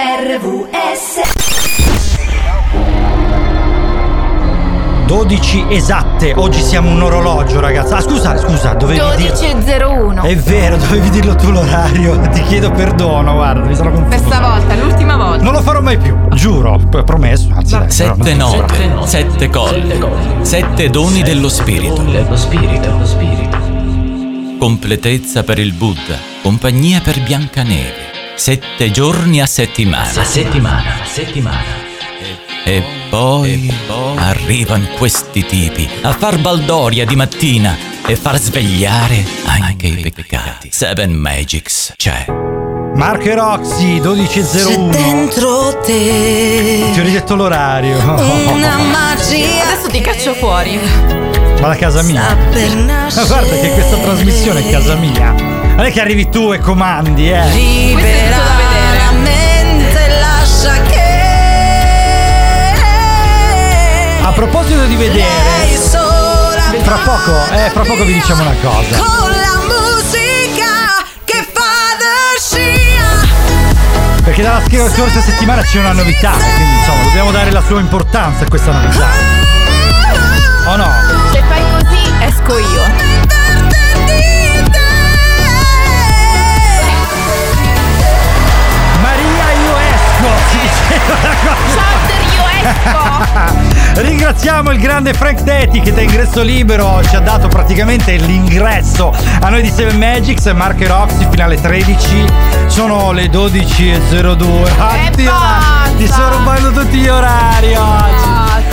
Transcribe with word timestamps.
RVS 0.00 1.20
12 5.06 5.66
esatte. 5.70 6.34
Oggi 6.36 6.62
siamo 6.62 6.88
un 6.88 7.02
orologio, 7.02 7.58
ragazzi. 7.58 7.94
Ah, 7.94 8.00
scusa, 8.00 8.36
scusa, 8.36 8.74
dovevi 8.74 9.00
dire. 9.16 9.32
12.01. 9.32 10.22
È 10.22 10.36
vero, 10.36 10.76
dovevi 10.76 11.10
dirlo 11.10 11.34
tu 11.34 11.50
l'orario. 11.50 12.16
Ti 12.30 12.42
chiedo 12.42 12.70
perdono, 12.70 13.32
guarda, 13.32 13.66
mi 13.66 13.74
sono 13.74 13.90
confuso. 13.90 14.16
Questa 14.16 14.40
volta, 14.40 14.76
l'ultima 14.76 15.16
volta. 15.16 15.42
Non 15.42 15.52
lo 15.52 15.62
farò 15.62 15.80
mai 15.80 15.98
più, 15.98 16.16
giuro, 16.28 16.78
promesso. 17.04 17.48
Anzi, 17.52 17.76
dai, 17.76 17.90
Sette 17.90 18.34
note, 18.34 18.92
sette 19.04 19.50
colli, 19.50 20.00
sette 20.42 20.90
doni 20.90 21.22
dello 21.22 21.48
spirito. 21.48 22.02
dello 22.02 22.36
spirito, 22.36 22.96
lo 22.96 23.04
spirito. 23.04 23.58
Completezza 24.60 25.42
per 25.42 25.58
il 25.58 25.72
Buddha, 25.72 26.16
compagnia 26.40 27.00
per 27.00 27.20
Biancaneve. 27.20 28.07
Sette 28.38 28.92
giorni 28.92 29.40
a 29.42 29.46
settimana. 29.46 30.20
A 30.20 30.24
settimana, 30.24 31.02
a 31.02 31.04
settimana. 31.04 31.86
E 32.64 32.84
poi 33.10 33.68
arrivano 34.14 34.86
questi 34.96 35.44
tipi 35.44 35.88
a 36.02 36.12
far 36.12 36.38
baldoria 36.38 37.04
di 37.04 37.16
mattina 37.16 37.76
e 38.06 38.14
far 38.14 38.38
svegliare 38.38 39.24
anche 39.44 39.88
i 39.88 40.12
peccati. 40.14 40.68
Seven 40.70 41.14
Magics 41.14 41.94
c'è. 41.96 42.26
Marco 42.94 43.24
e 43.24 43.34
Roxy, 43.34 43.98
12.01. 44.00 44.88
dentro 44.90 45.80
te 45.80 46.90
Ti 46.92 47.00
ho 47.00 47.02
ridetto 47.02 47.34
l'orario. 47.34 47.98
una 47.98 48.76
magia 48.86 49.72
Adesso 49.72 49.88
ti 49.88 50.00
caccio 50.00 50.34
fuori. 50.34 50.78
Ma 51.60 51.66
la 51.66 51.76
casa 51.76 52.02
mia. 52.02 52.36
Ma 52.36 53.24
guarda 53.24 53.58
che 53.58 53.72
questa 53.72 53.96
trasmissione 53.96 54.64
è 54.64 54.70
casa 54.70 54.94
mia. 54.94 55.57
Non 55.78 55.86
è 55.86 55.92
che 55.92 56.00
arrivi 56.00 56.28
tu 56.28 56.50
e 56.52 56.58
comandi, 56.58 57.30
eh. 57.30 57.46
libera 57.50 58.36
la 58.36 59.12
mente 59.12 60.08
lascia 60.18 60.72
che 60.82 61.06
A 64.22 64.32
proposito 64.32 64.84
di 64.86 64.96
vedere, 64.96 65.78
fra 66.82 66.96
poco, 66.96 67.30
eh, 67.52 67.70
fra 67.70 67.82
poco 67.84 68.02
vi 68.02 68.12
diciamo 68.12 68.42
una 68.42 68.56
cosa. 68.60 68.96
con 68.96 69.30
la 69.30 69.60
musica 69.68 71.04
che 71.22 71.46
fa 71.52 71.96
scia 72.40 74.24
Perché 74.24 74.42
dalla 74.42 74.60
sc- 74.62 74.94
scorsa 74.96 75.20
settimana 75.20 75.62
c'è 75.62 75.78
una 75.78 75.92
novità, 75.92 76.32
quindi 76.32 76.76
insomma 76.80 77.02
dobbiamo 77.04 77.30
dare 77.30 77.52
la 77.52 77.62
sua 77.64 77.78
importanza 77.78 78.44
a 78.44 78.48
questa 78.48 78.72
novità. 78.72 79.06
O 80.66 80.74
no? 80.74 80.90
Se 81.30 81.40
fai 81.46 81.62
così, 81.70 82.12
esco 82.24 82.58
io. 82.58 83.07
Chapter, 91.74 92.20
io 92.34 92.44
esco. 92.62 94.00
Ringraziamo 94.00 94.70
il 94.70 94.78
grande 94.78 95.12
Frank 95.12 95.40
Detti 95.40 95.80
che 95.80 95.92
da 95.92 96.02
ingresso 96.02 96.42
libero 96.42 97.02
ci 97.08 97.16
ha 97.16 97.20
dato 97.20 97.48
praticamente 97.48 98.16
l'ingresso 98.16 99.12
a 99.40 99.48
noi 99.48 99.62
di 99.62 99.70
Seven 99.70 99.98
Magics 99.98 100.46
e 100.46 100.52
Mark 100.52 100.86
Roxy 100.86 101.26
finale 101.30 101.60
13 101.60 102.24
sono 102.66 103.10
le 103.12 103.26
12.02 103.26 104.68
Ah, 104.78 105.88
ti, 105.96 106.06
sto 106.06 106.28
rubando 106.28 106.70
tutti 106.70 106.98
gli 106.98 107.08
orari 107.08 107.74
oggi. 107.74 108.27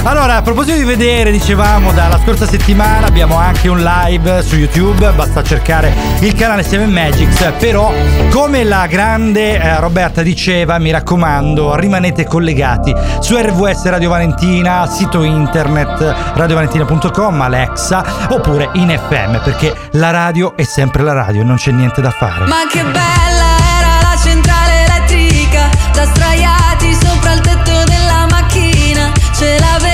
Allora 0.08 0.36
a 0.36 0.42
proposito 0.44 0.78
di 0.78 0.84
vedere 0.84 1.32
dicevamo 1.32 1.92
dalla 1.92 2.20
scorsa 2.24 2.46
settimana 2.46 3.08
abbiamo 3.08 3.38
anche 3.38 3.68
un 3.68 3.82
live 3.82 4.44
su 4.44 4.56
YouTube 4.56 5.12
basta 5.14 5.42
cercare 5.42 5.94
il 6.20 6.34
canale 6.36 6.62
Seven 6.64 6.92
Magics 6.92 7.54
però 7.58 7.92
come 8.30 8.64
la 8.64 8.86
grande 8.86 9.60
eh, 9.60 9.80
Roberta 9.80 10.22
diceva 10.22 10.78
mi 10.78 10.92
raccomando 10.92 11.76
rimanete 11.76 12.26
collegati 12.26 12.94
su 13.20 13.36
RVS 13.36 13.86
Radio 13.86 14.10
Valentina 14.10 14.86
sito 14.88 15.24
internet 15.24 16.16
radiovalentina.com 16.36 17.42
Alexa 17.42 18.06
oppure 18.30 18.70
in 18.74 18.90
FM 18.90 19.44
perché 19.44 19.74
la 19.92 20.12
radio 20.12 20.56
è 20.56 20.64
sempre 20.64 21.02
la 21.02 21.14
radio 21.14 21.44
non 21.44 21.56
c'è 21.56 21.72
niente 21.72 22.02
da 22.02 22.12
fare. 22.12 22.46
Ma 22.46 22.68
che 22.70 22.82
bella 22.84 23.58
era 23.80 24.02
la 24.02 24.18
centrale 24.22 24.86
elettrica 24.86 25.70
Da 25.94 26.06
sdraiati 26.06 26.94
sopra 26.94 27.34
il 27.34 27.40
tetto 27.42 27.84
della 27.86 28.28
macchina 28.30 29.12
Ce 29.34 29.58
l'avevi 29.60 29.85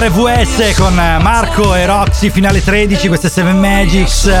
RVS 0.00 0.76
con 0.78 0.94
Marco 0.94 1.74
e 1.74 1.84
Roxy 1.84 2.30
finale 2.30 2.64
13 2.64 3.08
queste 3.08 3.28
7 3.28 3.52
Magics. 3.52 4.32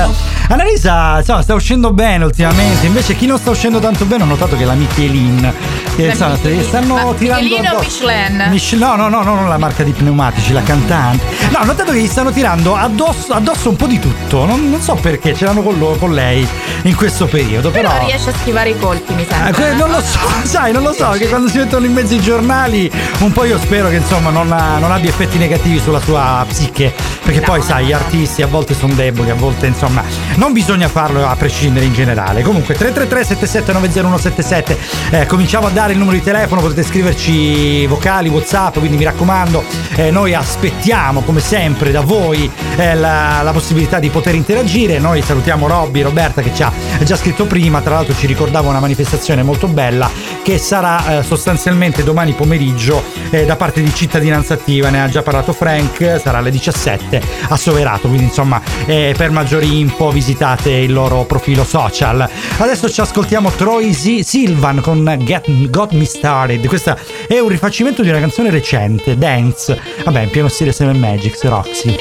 Annalisa 0.48 1.18
insomma 1.18 1.42
sta 1.42 1.52
uscendo 1.52 1.92
bene 1.92 2.24
ultimamente 2.24 2.86
invece 2.86 3.14
chi 3.14 3.26
non 3.26 3.36
sta 3.36 3.50
uscendo 3.50 3.78
tanto 3.78 4.06
bene 4.06 4.22
ho 4.22 4.26
notato 4.26 4.56
che 4.56 4.64
la 4.64 4.72
Michelin 4.72 5.52
La 5.96 6.14
stanno, 6.14 6.94
Ma 6.94 7.14
tirando 7.14 7.42
Michelin 7.44 7.66
o 7.66 7.70
addosso- 7.78 8.06
Michelin? 8.06 8.46
Mich- 8.48 8.72
no, 8.74 8.94
no, 8.96 9.08
no, 9.08 9.22
no, 9.22 9.34
non 9.34 9.48
la 9.48 9.58
marca 9.58 9.82
di 9.82 9.90
pneumatici, 9.92 10.52
la 10.52 10.62
cantante. 10.62 11.24
No, 11.50 11.58
ho 11.60 11.64
notato 11.64 11.92
che 11.92 11.98
gli 12.00 12.06
stanno 12.06 12.32
tirando 12.32 12.74
addosso, 12.74 13.32
addosso 13.34 13.68
un 13.68 13.76
po' 13.76 13.86
di 13.86 13.98
tutto. 13.98 14.46
Non, 14.46 14.70
non 14.70 14.80
so 14.80 14.94
perché 14.94 15.34
ce 15.34 15.44
l'hanno 15.44 15.62
con, 15.62 15.78
lo- 15.78 15.96
con 15.98 16.14
lei 16.14 16.46
in 16.82 16.94
questo 16.94 17.26
periodo. 17.26 17.70
Però, 17.70 17.90
Però 17.90 18.04
riesce 18.06 18.30
a 18.30 18.32
schivare 18.40 18.70
i 18.70 18.78
colpi, 18.78 19.12
mi 19.14 19.22
Eh, 19.22 19.26
sembra. 19.28 19.50
que- 19.52 19.74
non 19.74 19.90
lo 19.90 20.00
so, 20.00 20.18
sai, 20.44 20.72
non 20.72 20.82
lo 20.82 20.92
so, 20.94 21.10
che 21.10 21.28
quando 21.28 21.48
si 21.48 21.58
mettono 21.58 21.84
in 21.84 21.92
mezzo 21.92 22.14
i 22.14 22.20
giornali, 22.20 22.90
un 23.18 23.32
po' 23.32 23.44
io 23.44 23.58
spero 23.58 23.88
che 23.88 23.96
insomma 23.96 24.30
non, 24.30 24.50
ha- 24.52 24.78
non 24.78 24.92
abbia 24.92 25.10
effetti 25.10 25.36
negativi 25.38 25.78
sulla 25.80 26.00
sua 26.00 26.44
psiche, 26.48 26.94
perché 27.22 27.40
No, 27.40 27.46
poi 27.46 27.62
sai, 27.62 27.86
gli 27.86 27.92
artisti 27.92 28.40
a 28.42 28.46
volte 28.46 28.74
sono 28.74 28.94
deboli, 28.94 29.30
a 29.30 29.34
volte 29.34 29.66
insomma 29.66 30.02
non 30.36 30.52
bisogna 30.52 30.88
farlo 30.88 31.28
a 31.28 31.36
prescindere 31.36 31.84
in 31.84 31.92
generale. 31.92 32.42
Comunque 32.42 32.74
333 32.74 33.24
7790177 33.24 34.76
eh, 35.10 35.26
cominciamo 35.26 35.66
a 35.66 35.70
dare 35.70 35.79
il 35.88 35.98
numero 35.98 36.16
di 36.16 36.22
telefono, 36.22 36.60
potete 36.60 36.82
scriverci 36.82 37.86
vocali, 37.86 38.28
whatsapp, 38.28 38.78
quindi 38.78 38.98
mi 38.98 39.04
raccomando, 39.04 39.64
eh, 39.96 40.10
noi 40.10 40.34
aspettiamo 40.34 41.22
come 41.22 41.40
sempre 41.40 41.90
da 41.90 42.02
voi 42.02 42.50
eh, 42.76 42.94
la, 42.94 43.40
la 43.42 43.52
possibilità 43.52 43.98
di 43.98 44.10
poter 44.10 44.34
interagire. 44.34 44.98
Noi 44.98 45.22
salutiamo 45.22 45.66
Robby, 45.66 46.02
Roberta 46.02 46.42
che 46.42 46.52
ci 46.54 46.62
ha 46.62 46.70
già 47.02 47.16
scritto 47.16 47.46
prima, 47.46 47.80
tra 47.80 47.94
l'altro 47.94 48.14
ci 48.14 48.26
ricordava 48.26 48.68
una 48.68 48.80
manifestazione 48.80 49.42
molto 49.42 49.68
bella 49.68 50.10
che 50.42 50.58
sarà 50.58 51.18
eh, 51.18 51.22
sostanzialmente 51.22 52.04
domani 52.04 52.32
pomeriggio 52.32 53.02
eh, 53.30 53.44
da 53.46 53.56
parte 53.56 53.82
di 53.82 53.94
Cittadinanza 53.94 54.54
Attiva, 54.54 54.90
ne 54.90 55.02
ha 55.02 55.08
già 55.08 55.22
parlato 55.22 55.52
Frank, 55.52 56.20
sarà 56.22 56.38
alle 56.38 56.50
17 56.50 57.22
a 57.48 57.56
Soverato, 57.56 58.08
quindi 58.08 58.24
insomma 58.24 58.60
eh, 58.86 59.14
per 59.16 59.30
maggiori 59.30 59.78
info 59.78 60.10
visitate 60.10 60.70
il 60.70 60.92
loro 60.92 61.24
profilo 61.24 61.64
social. 61.64 62.28
Adesso 62.58 62.90
ci 62.90 63.00
ascoltiamo 63.00 63.50
Troy 63.50 63.92
Z- 63.92 64.20
Silvan 64.20 64.80
con 64.80 65.16
Get, 65.20 65.68
Got 65.70 65.92
Me 65.92 66.04
Started, 66.04 66.66
questo 66.66 66.96
è 67.26 67.38
un 67.38 67.48
rifacimento 67.48 68.02
di 68.02 68.08
una 68.08 68.18
canzone 68.18 68.50
recente, 68.50 69.16
Dance, 69.16 69.80
vabbè 70.04 70.22
in 70.22 70.30
pieno 70.30 70.48
stile 70.48 70.72
Seven 70.72 70.98
Magics, 70.98 71.42
Roxy. 71.44 71.96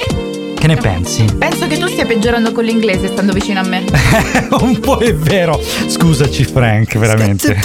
Che 0.56 0.68
ne 0.68 0.76
pensi? 0.76 1.24
Penso 1.38 1.68
che 1.68 1.78
tu 1.78 1.88
stia 1.88 2.06
peggiorando 2.06 2.52
con 2.52 2.66
l'inglese 2.66 3.08
stando 3.08 3.32
vicino 3.32 3.62
a 3.62 3.64
me. 3.64 3.86
un 4.60 4.80
po' 4.80 4.98
è 4.98 5.16
vero. 5.16 5.58
Scusaci 5.88 6.44
Frank, 6.44 6.98
veramente. 6.98 7.58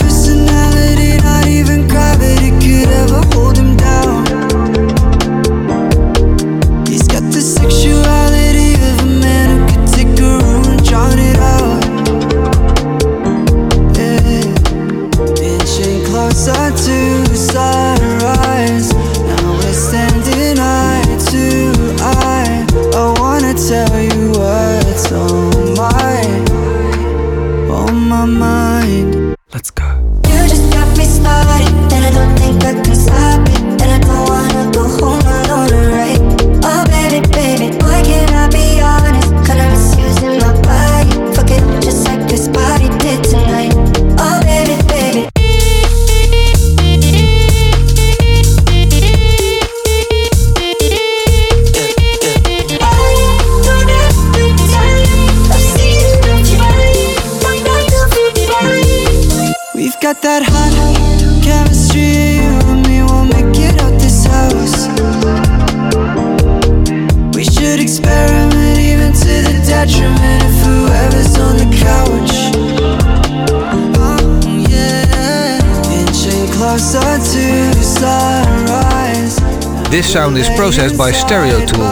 This 79.94 80.12
sound 80.12 80.36
is 80.36 80.48
processed 80.56 80.98
by 80.98 81.12
Stereo 81.12 81.64
Tool. 81.64 81.86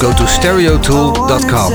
Go 0.00 0.10
to 0.10 0.24
stereotool.com. 0.26 1.70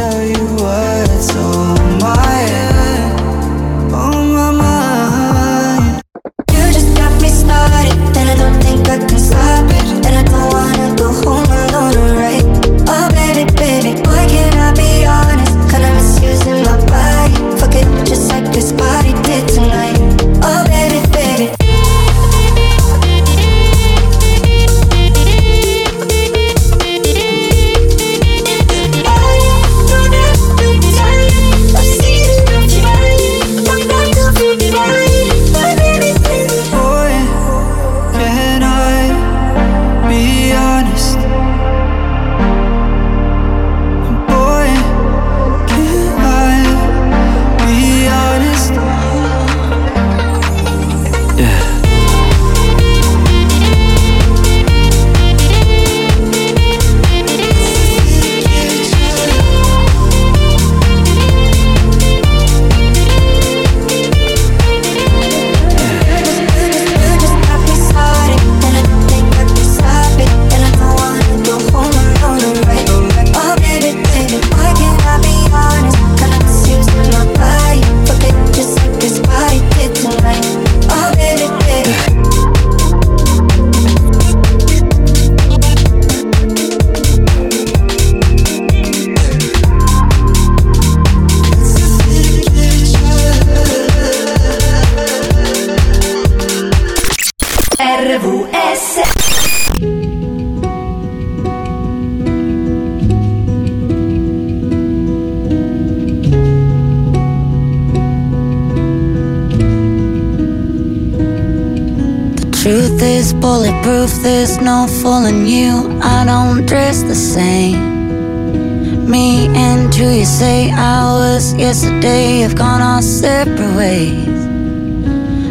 bulletproof, 113.81 114.23
there's 114.23 114.59
no 114.59 114.87
fooling 114.87 115.45
you. 115.45 115.99
I 116.01 116.25
don't 116.25 116.65
dress 116.65 117.03
the 117.03 117.15
same. 117.15 119.09
Me 119.09 119.47
and 119.55 119.93
who 119.93 120.09
you 120.09 120.25
say 120.25 120.71
I 120.71 121.03
was 121.13 121.53
yesterday 121.55 122.39
have 122.39 122.55
gone 122.55 122.81
our 122.81 123.01
separate 123.01 123.75
ways. 123.75 124.27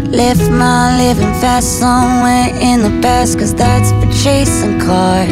Left 0.09 0.51
my 0.51 0.97
living 0.99 1.35
fast 1.41 1.79
somewhere 1.79 2.49
in 2.61 2.83
the 2.83 3.01
past, 3.03 3.39
cause 3.39 3.55
that's 3.55 3.91
for 3.93 4.11
chasing 4.23 4.81
cars. 4.81 5.29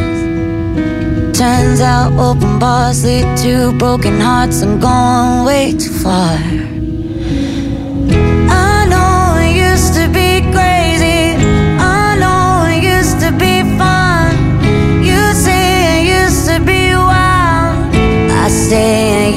Turns 1.37 1.81
out 1.81 2.13
open 2.13 2.59
bars 2.59 3.05
lead 3.05 3.37
to 3.39 3.77
broken 3.79 4.21
hearts. 4.21 4.63
I'm 4.63 4.79
going 4.81 5.45
way 5.45 5.73
too 5.73 5.93
far. 5.93 6.68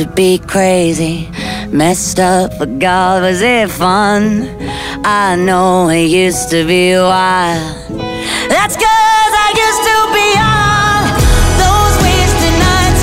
to 0.00 0.06
be 0.12 0.38
crazy, 0.38 1.28
messed 1.68 2.18
up, 2.18 2.50
but 2.58 2.78
God, 2.78 3.20
was 3.20 3.42
it 3.42 3.68
fun? 3.70 4.48
I 5.04 5.36
know 5.36 5.90
I 5.90 5.96
used 5.96 6.48
to 6.50 6.66
be 6.66 6.94
wild. 6.94 7.60
That's 8.48 8.76
cause 8.80 9.32
I 9.46 9.48
used 9.66 9.84
to 9.90 9.96
be 10.16 10.26
young. 10.40 11.02
Those 11.60 11.94
wasted 12.00 12.56
nights 12.64 13.02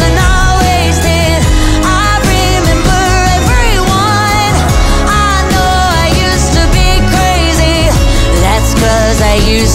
wasted. 0.66 1.40
I 1.86 2.18
remember 2.34 3.04
everyone. 3.38 4.54
I 5.06 5.38
know 5.54 5.74
I 6.02 6.08
used 6.18 6.52
to 6.58 6.64
be 6.74 6.90
crazy. 7.14 7.94
I 9.22 9.38
used 9.46 9.67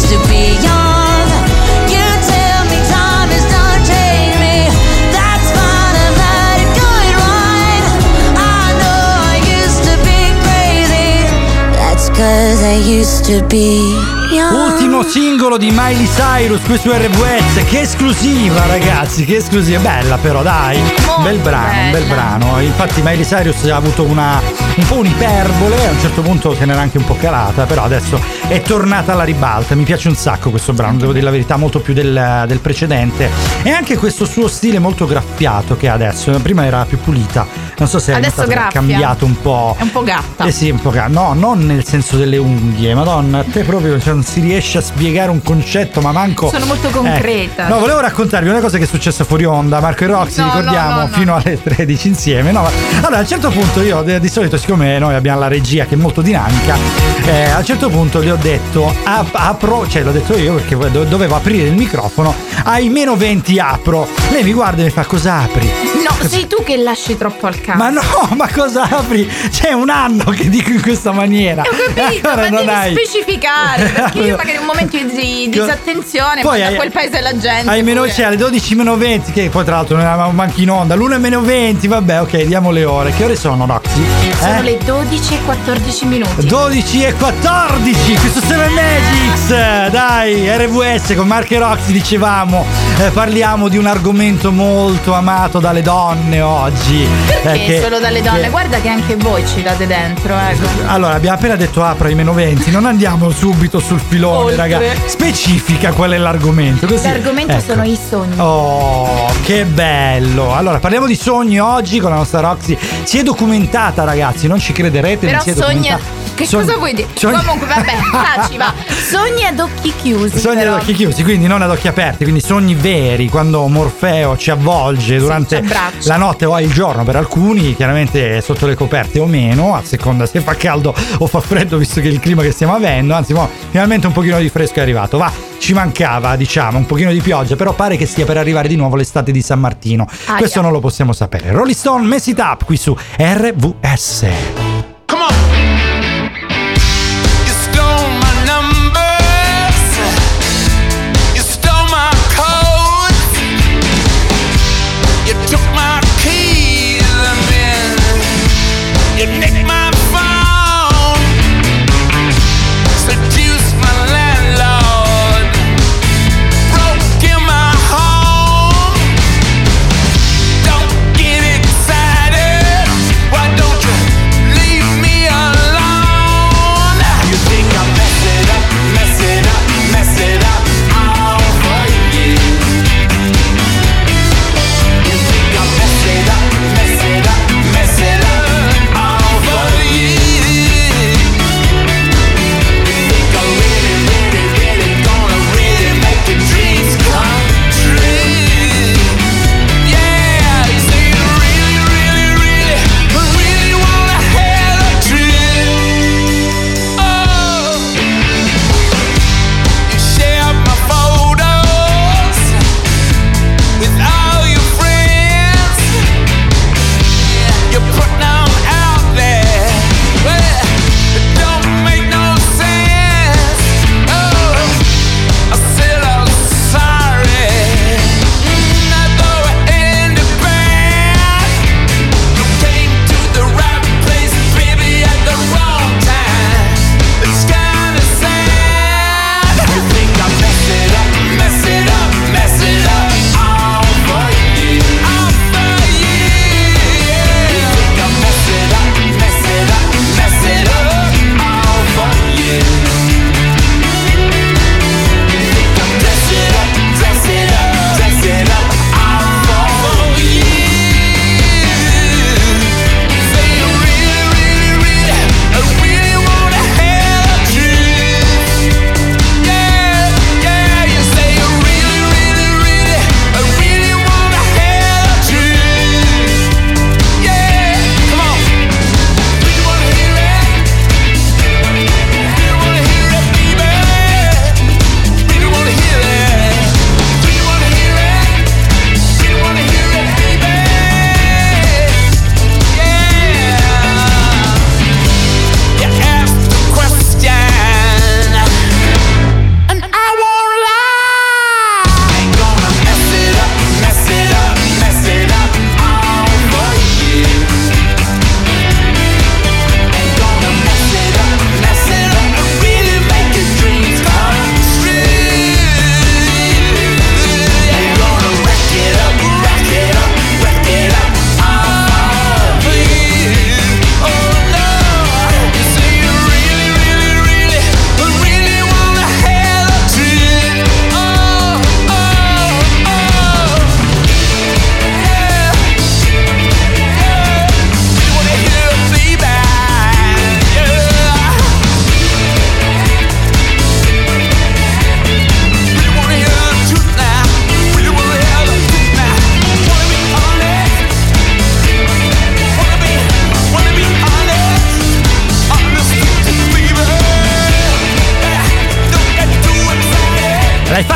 Ultimo 14.53 15.03
singolo 15.03 15.57
di 15.57 15.71
Miley 15.71 16.07
Cyrus 16.07 16.61
qui 16.63 16.79
su 16.79 16.91
RWS, 16.91 17.65
che 17.69 17.81
esclusiva 17.81 18.67
ragazzi, 18.67 19.25
che 19.25 19.37
esclusiva, 19.37 19.81
bella 19.81 20.17
però 20.19 20.43
dai, 20.43 20.79
Molto 20.79 21.23
bel 21.23 21.39
brano, 21.39 21.81
un 21.81 21.91
bel 21.91 22.03
bella. 22.03 22.15
brano, 22.15 22.61
infatti 22.61 23.01
Miley 23.03 23.25
Cyrus 23.25 23.65
ha 23.65 23.77
avuto 23.77 24.05
una, 24.05 24.41
un 24.75 24.87
po' 24.87 24.97
un'iperbole, 24.97 25.87
a 25.87 25.91
un 25.91 26.01
certo 26.01 26.23
punto 26.23 26.55
se 26.55 26.65
n'era 26.65 26.81
anche 26.81 26.99
un 26.99 27.05
po' 27.05 27.17
calata, 27.17 27.65
però 27.65 27.85
adesso 27.85 28.21
è 28.49 28.61
tornata 28.61 29.13
alla 29.13 29.25
ribalta, 29.25 29.75
mi 29.75 29.85
piace 29.85 30.09
un 30.09 30.17
sacco 30.17 30.51
questo 30.51 30.73
brano, 30.73 30.99
devo 30.99 31.13
dire 31.13 31.25
la 31.25 31.31
verità, 31.31 31.57
molto 31.57 31.81
più 31.81 31.95
del, 31.95 32.45
del 32.47 32.59
precedente. 32.61 33.31
E 33.63 33.71
anche 33.71 33.97
questo 33.97 34.25
suo 34.25 34.49
stile 34.49 34.79
molto 34.79 35.07
graffiato 35.07 35.77
che 35.77 35.89
ha 35.89 35.95
adesso, 35.95 36.31
prima 36.43 36.65
era 36.65 36.85
più 36.85 36.99
pulita, 36.99 37.47
non 37.79 37.89
so 37.89 37.99
se 37.99 38.13
è 38.13 38.17
Adesso 38.17 38.45
graffia. 38.47 38.69
cambiato 38.81 39.25
un 39.25 39.41
po'. 39.41 39.77
È 39.79 39.83
un 39.83 39.91
po' 39.93 40.03
gatta. 40.03 40.45
Eh 40.45 40.51
sì, 40.53 40.71
un 40.71 40.81
po' 40.81 40.91
ca- 40.91 41.07
no, 41.09 41.33
non 41.35 41.65
nel 41.65 41.85
senso 41.85 42.17
delle 42.17 42.37
unghie, 42.37 42.95
madonna, 42.95 43.39
a 43.41 43.45
te 43.45 43.65
proprio 43.65 43.99
cioè, 44.01 44.13
non 44.15 44.23
si 44.25 44.41
riesce 44.41 44.79
a 44.79 44.81
spiegare 44.81 45.31
un 45.31 45.43
concetto, 45.43 46.01
ma 46.01 46.13
manco. 46.13 46.49
Sono 46.51 46.67
molto 46.67 46.89
concreta. 46.91 47.67
Eh, 47.67 47.69
No, 47.69 47.79
volevo 47.79 48.01
raccontarvi 48.01 48.49
una 48.49 48.61
cosa 48.61 48.79
che 48.79 48.85
è 48.85 48.87
successa 48.87 49.25
fuori 49.25 49.45
onda, 49.45 49.81
Marco 49.81 50.05
e 50.05 50.07
Roxy, 50.09 50.41
No, 50.41 50.47
ricordiamo, 50.47 50.89
no, 50.91 50.95
no, 50.97 51.01
no. 51.03 51.09
fino 51.09 51.35
alle 51.37 51.61
13 51.63 52.09
insieme. 52.09 52.53
No, 52.53 52.63
ma- 52.63 52.71
allora, 53.01 53.17
a 53.19 53.21
un 53.21 53.27
certo 53.27 53.51
punto 53.51 53.81
io, 53.83 54.03
di 54.03 54.21
di 54.21 54.29
solito, 54.29 54.57
siccome 54.57 54.99
noi 54.99 55.15
abbiamo 55.15 55.41
la 55.41 55.49
regia 55.49 55.85
che 55.87 55.95
è 55.95 55.99
molto 55.99 56.21
dinamica, 56.23 56.77
eh, 57.25 57.51
a 57.51 57.59
un 57.59 57.65
certo 57.65 57.89
punto 57.89 58.19
le 58.21 58.31
ho 58.31 58.37
detto 58.37 58.93
ap- 59.05 59.35
apro, 59.35 59.87
cioè 59.89 60.03
l'ho 60.03 60.13
detto 60.13 60.37
io 60.37 60.55
perché 60.55 60.77
do- 60.91 61.05
dovevo 61.05 61.35
aprire 61.37 61.67
il 61.69 61.75
microfono, 61.75 62.35
ai 62.65 62.89
meno 62.89 63.17
20 63.17 63.59
apro. 63.59 64.07
Lei 64.31 64.43
mi 64.45 64.53
guarda 64.53 64.83
e 64.83 64.85
mi 64.85 64.91
fa 64.91 65.05
cosa 65.05 65.39
apri? 65.41 65.67
No, 65.67 66.29
sei 66.29 66.47
tu 66.47 66.63
che 66.63 66.77
lasci 66.77 67.17
troppo 67.17 67.47
al 67.47 67.61
caso. 67.61 67.72
Ma 67.77 67.89
no, 67.91 68.03
ma 68.37 68.49
cosa 68.53 68.83
apri? 68.89 69.29
C'è 69.51 69.73
un 69.73 69.91
anno 69.91 70.25
che 70.25 70.49
dico 70.49 70.71
in 70.71 70.81
questa 70.83 71.13
maniera. 71.13 71.63
Ho 71.63 71.93
capito, 71.95 72.29
Ancora 72.29 72.43
ma 72.43 72.57
non 72.57 72.67
devi 72.67 72.71
hai- 72.79 72.95
specificare. 72.97 73.85
Perché 73.89 74.19
io 74.19 74.37
magari 74.43 74.57
un 74.59 74.65
momento 74.67 74.97
di, 74.97 75.05
di 75.07 75.49
disattenzione, 75.51 76.43
Poi 76.43 76.63
hai- 76.63 76.75
a 76.75 76.77
quel 76.77 76.91
paese 76.91 77.21
la 77.21 77.37
gente. 77.37 77.69
Hai 77.71 77.83
meno, 77.83 78.03
c'è 78.05 78.25
alle 78.25 78.37
12 78.37 78.75
meno 78.75 78.97
20, 78.97 79.33
che 79.33 79.49
poi 79.49 79.65
tra 79.65 79.77
l'altro 79.77 79.97
non 79.97 80.05
eravamo 80.05 80.33
manchi 80.33 80.63
in 80.63 80.71
onda. 80.71 80.95
L'una 80.95 81.17
è 81.17 81.19
meno 81.19 81.41
20, 81.41 81.87
vabbè, 81.89 82.21
ok, 82.23 82.43
diamo 82.45 82.71
le 82.71 82.85
ore. 82.85 83.13
Che 83.13 83.25
ore 83.25 83.37
sono, 83.37 83.67
Roxy? 83.67 84.03
Sono 84.39 84.59
Eh? 84.59 84.63
le 84.63 84.79
12 84.85 85.35
e 85.35 85.39
14 85.45 86.05
minuti. 86.07 86.47
12 86.47 87.05
e 87.05 87.13
14 87.15 88.15
questo 88.15 88.39
è 88.39 88.43
Seven 88.43 88.73
Magics 88.73 89.91
dai 89.91 90.49
RVS 90.57 91.15
con 91.17 91.27
Mark 91.27 91.51
e 91.51 91.59
Roxy 91.59 91.93
dicevamo 91.93 92.65
eh, 92.99 93.11
parliamo 93.11 93.69
di 93.69 93.77
un 93.77 93.87
argomento 93.87 94.51
molto 94.53 95.13
amato 95.15 95.59
dalle 95.59 95.83
donne 95.83 96.41
oggi 96.41 97.07
Perché 97.43 97.52
eh, 97.55 97.81
solo 97.81 97.99
dalle 97.99 98.21
donne? 98.23 98.43
che- 98.43 98.51
Guarda 98.51 98.81
che 98.81 98.89
anche 98.89 99.17
voi 99.17 99.47
ci 99.47 99.63
date 99.63 99.87
dentro, 99.87 100.35
ecco. 100.37 100.67
allora, 100.87 101.15
abbiamo 101.15 101.37
appena 101.37 101.57
detto 101.57 101.83
apra 101.83 102.09
i 102.09 102.15
meno 102.15 102.33
20, 102.33 102.71
non 102.71 102.87
andiamo 102.87 103.31
subito 103.31 103.79
sul 103.81 104.01
filone, 104.01 104.55
raga. 104.57 104.81
Specifica 105.07 105.93
qual 105.93 106.13
è 106.13 106.19
l'argomento. 106.19 106.87
Così. 106.87 107.07
L'argomento 107.07 107.53
Ecco. 107.53 107.61
sono 107.73 107.85
i 107.85 107.99
sogni. 108.09 108.35
Oh, 108.39 109.27
che 109.43 109.65
bello! 109.65 110.55
Allora, 110.55 110.79
parliamo 110.79 111.07
di 111.07 111.15
sogni 111.17 111.59
oggi 111.61 111.99
con 112.01 112.11
la 112.11 112.17
nostra 112.17 112.41
Roxy. 112.41 112.77
Si 113.05 113.19
è 113.19 113.23
documentata, 113.23 114.05
ragazzi, 114.05 114.47
non 114.47 114.59
ci 114.59 114.73
crederete. 114.73 115.27
Però 115.27 115.41
si 115.41 115.51
è 115.51 115.55
sogna. 115.55 115.97
documentata. 115.97 116.21
Che 116.35 116.47
Sogni- 116.47 116.65
cosa 116.67 116.77
vuoi 116.79 116.95
dire? 116.95 117.09
sogni- 117.15 117.37
Comunque, 117.37 117.67
vabbè, 117.67 117.93
taci, 118.11 118.57
va. 118.57 118.73
Sogni 119.11 119.45
ad 119.45 119.59
occhi 119.61 119.93
chiusi. 120.01 120.39
Sogni 120.39 120.57
ad 120.61 120.63
però. 120.65 120.77
occhi 120.77 120.95
chiusi, 120.95 121.23
quindi 121.23 121.47
non 121.47 121.61
ad 121.63 121.71
occhi 121.71 121.89
aperti, 121.89 122.23
quindi 122.25 122.41
sogni 122.41 122.75
veri, 122.75 123.29
quando 123.29 123.67
Morfeo 123.69 124.37
ci 124.37 124.51
avvolge 124.51 125.19
durante 125.19 125.57
abbraccia. 125.59 126.09
la 126.09 126.17
notte 126.17 126.45
o 126.47 126.59
il 126.61 126.73
giorno 126.73 127.05
per 127.05 127.17
alcuni, 127.17 127.75
chiaramente 127.77 128.41
sotto 128.41 128.67
le 128.67 128.75
coperte 128.75 129.21
o 129.21 129.27
meno, 129.27 129.75
a 129.75 129.83
seconda 129.85 130.27
se 130.27 130.41
fa 130.41 130.55
caldo 130.55 130.95
o 131.19 131.27
fa 131.27 131.41
freddo, 131.41 131.77
visto 131.77 132.01
che 132.01 132.09
è 132.09 132.11
il 132.11 132.21
clima 132.21 132.43
che 132.43 132.51
stiamo 132.51 132.75
avendo, 132.75 133.15
anzi, 133.15 133.33
mo, 133.35 133.49
finalmente 133.71 134.07
un 134.07 134.13
pochino 134.13 134.39
di 134.39 134.49
fresco 134.49 134.79
è 134.79 134.81
arrivato. 134.83 135.19
Va, 135.19 135.31
ci 135.59 135.73
mancava, 135.75 136.35
diciamo, 136.37 136.79
un 136.79 136.87
pochino 136.87 137.13
di 137.13 137.21
pioggia, 137.21 137.57
però 137.57 137.73
pare 137.75 137.97
che 137.97 138.07
stia 138.07 138.25
per 138.25 138.37
arrivare 138.39 138.69
di 138.69 138.77
nuovo 138.77 138.97
l'estate 138.97 139.31
di 139.33 139.43
San 139.43 139.61
Martino. 139.61 140.07
Aia. 140.27 140.39
Questo 140.39 140.61
non 140.61 140.73
lo 140.73 140.81
possiamo 140.81 141.13
sapere. 141.13 141.51
Rolling 141.53 141.77
Stone, 141.77 142.07
Mess 142.07 142.27
It 142.27 142.39
Up 142.39 142.65
qui 142.65 142.77
su 142.77 142.97
RVS. 143.19 144.72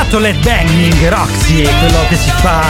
Fatto 0.07 0.19
l'head 0.21 0.37
banging, 0.45 1.09
Roxy, 1.09 1.62
quello 1.62 2.07
che 2.09 2.14
si 2.14 2.31
fa 2.37 2.62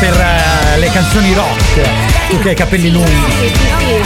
per 0.00 0.12
eh, 0.12 0.78
le 0.78 0.90
canzoni 0.90 1.32
rock. 1.32 1.80
Tu 2.28 2.38
che 2.40 2.48
hai 2.48 2.52
i 2.52 2.56
capelli 2.56 2.90
lunghi. 2.90 3.52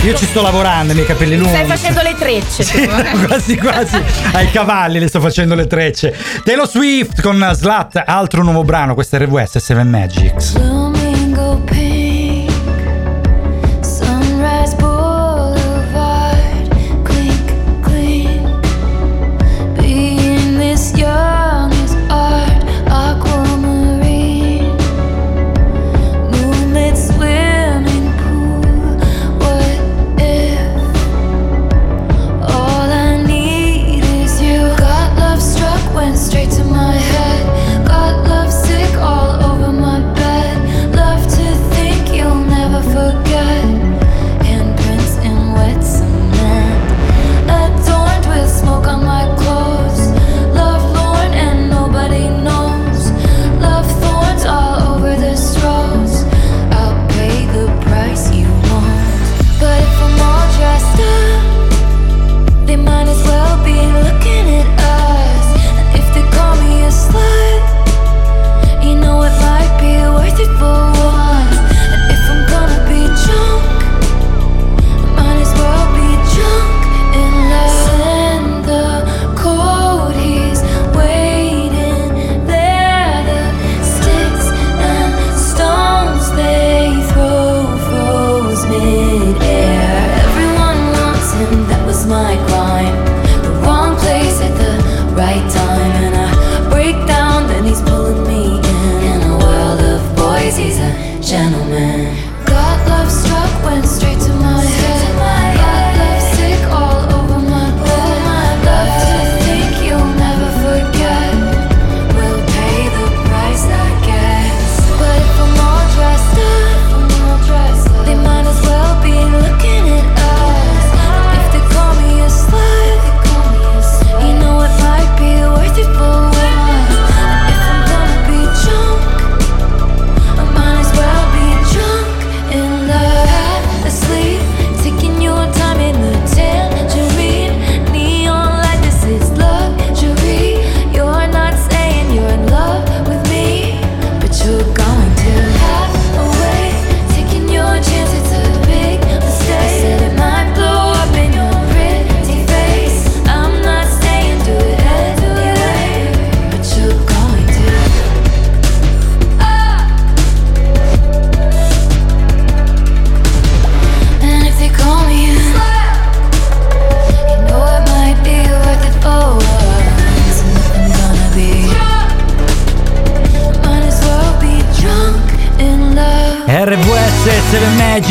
Io 0.05 0.15
ci 0.15 0.25
sto 0.27 0.43
lavorando, 0.43 0.93
i 0.93 0.95
miei 0.95 1.07
capelli 1.07 1.37
lunghi. 1.37 1.55
Stai 1.57 1.67
facendo 1.67 2.03
le 2.03 2.15
trecce 2.17 2.63
Sì, 2.63 2.87
tu. 2.87 2.91
eh? 2.95 3.11
quasi 3.27 3.57
quasi 3.57 4.01
ai 4.33 4.51
cavalli 4.53 5.01
le 5.01 5.09
sto 5.09 5.21
facendo 5.21 5.55
le 5.57 5.67
trecce. 5.67 6.15
Taylor 6.45 6.69
Swift 6.69 7.21
con 7.21 7.51
Slat, 7.55 8.01
altro 8.07 8.43
nuovo 8.45 8.63
brano, 8.63 8.95
questo 8.95 9.17
è 9.17 9.21
RWS 9.25 9.57
7 9.59 9.83
Magics. 9.83 10.53
Flamingo 10.53 11.61
pink, 11.65 11.98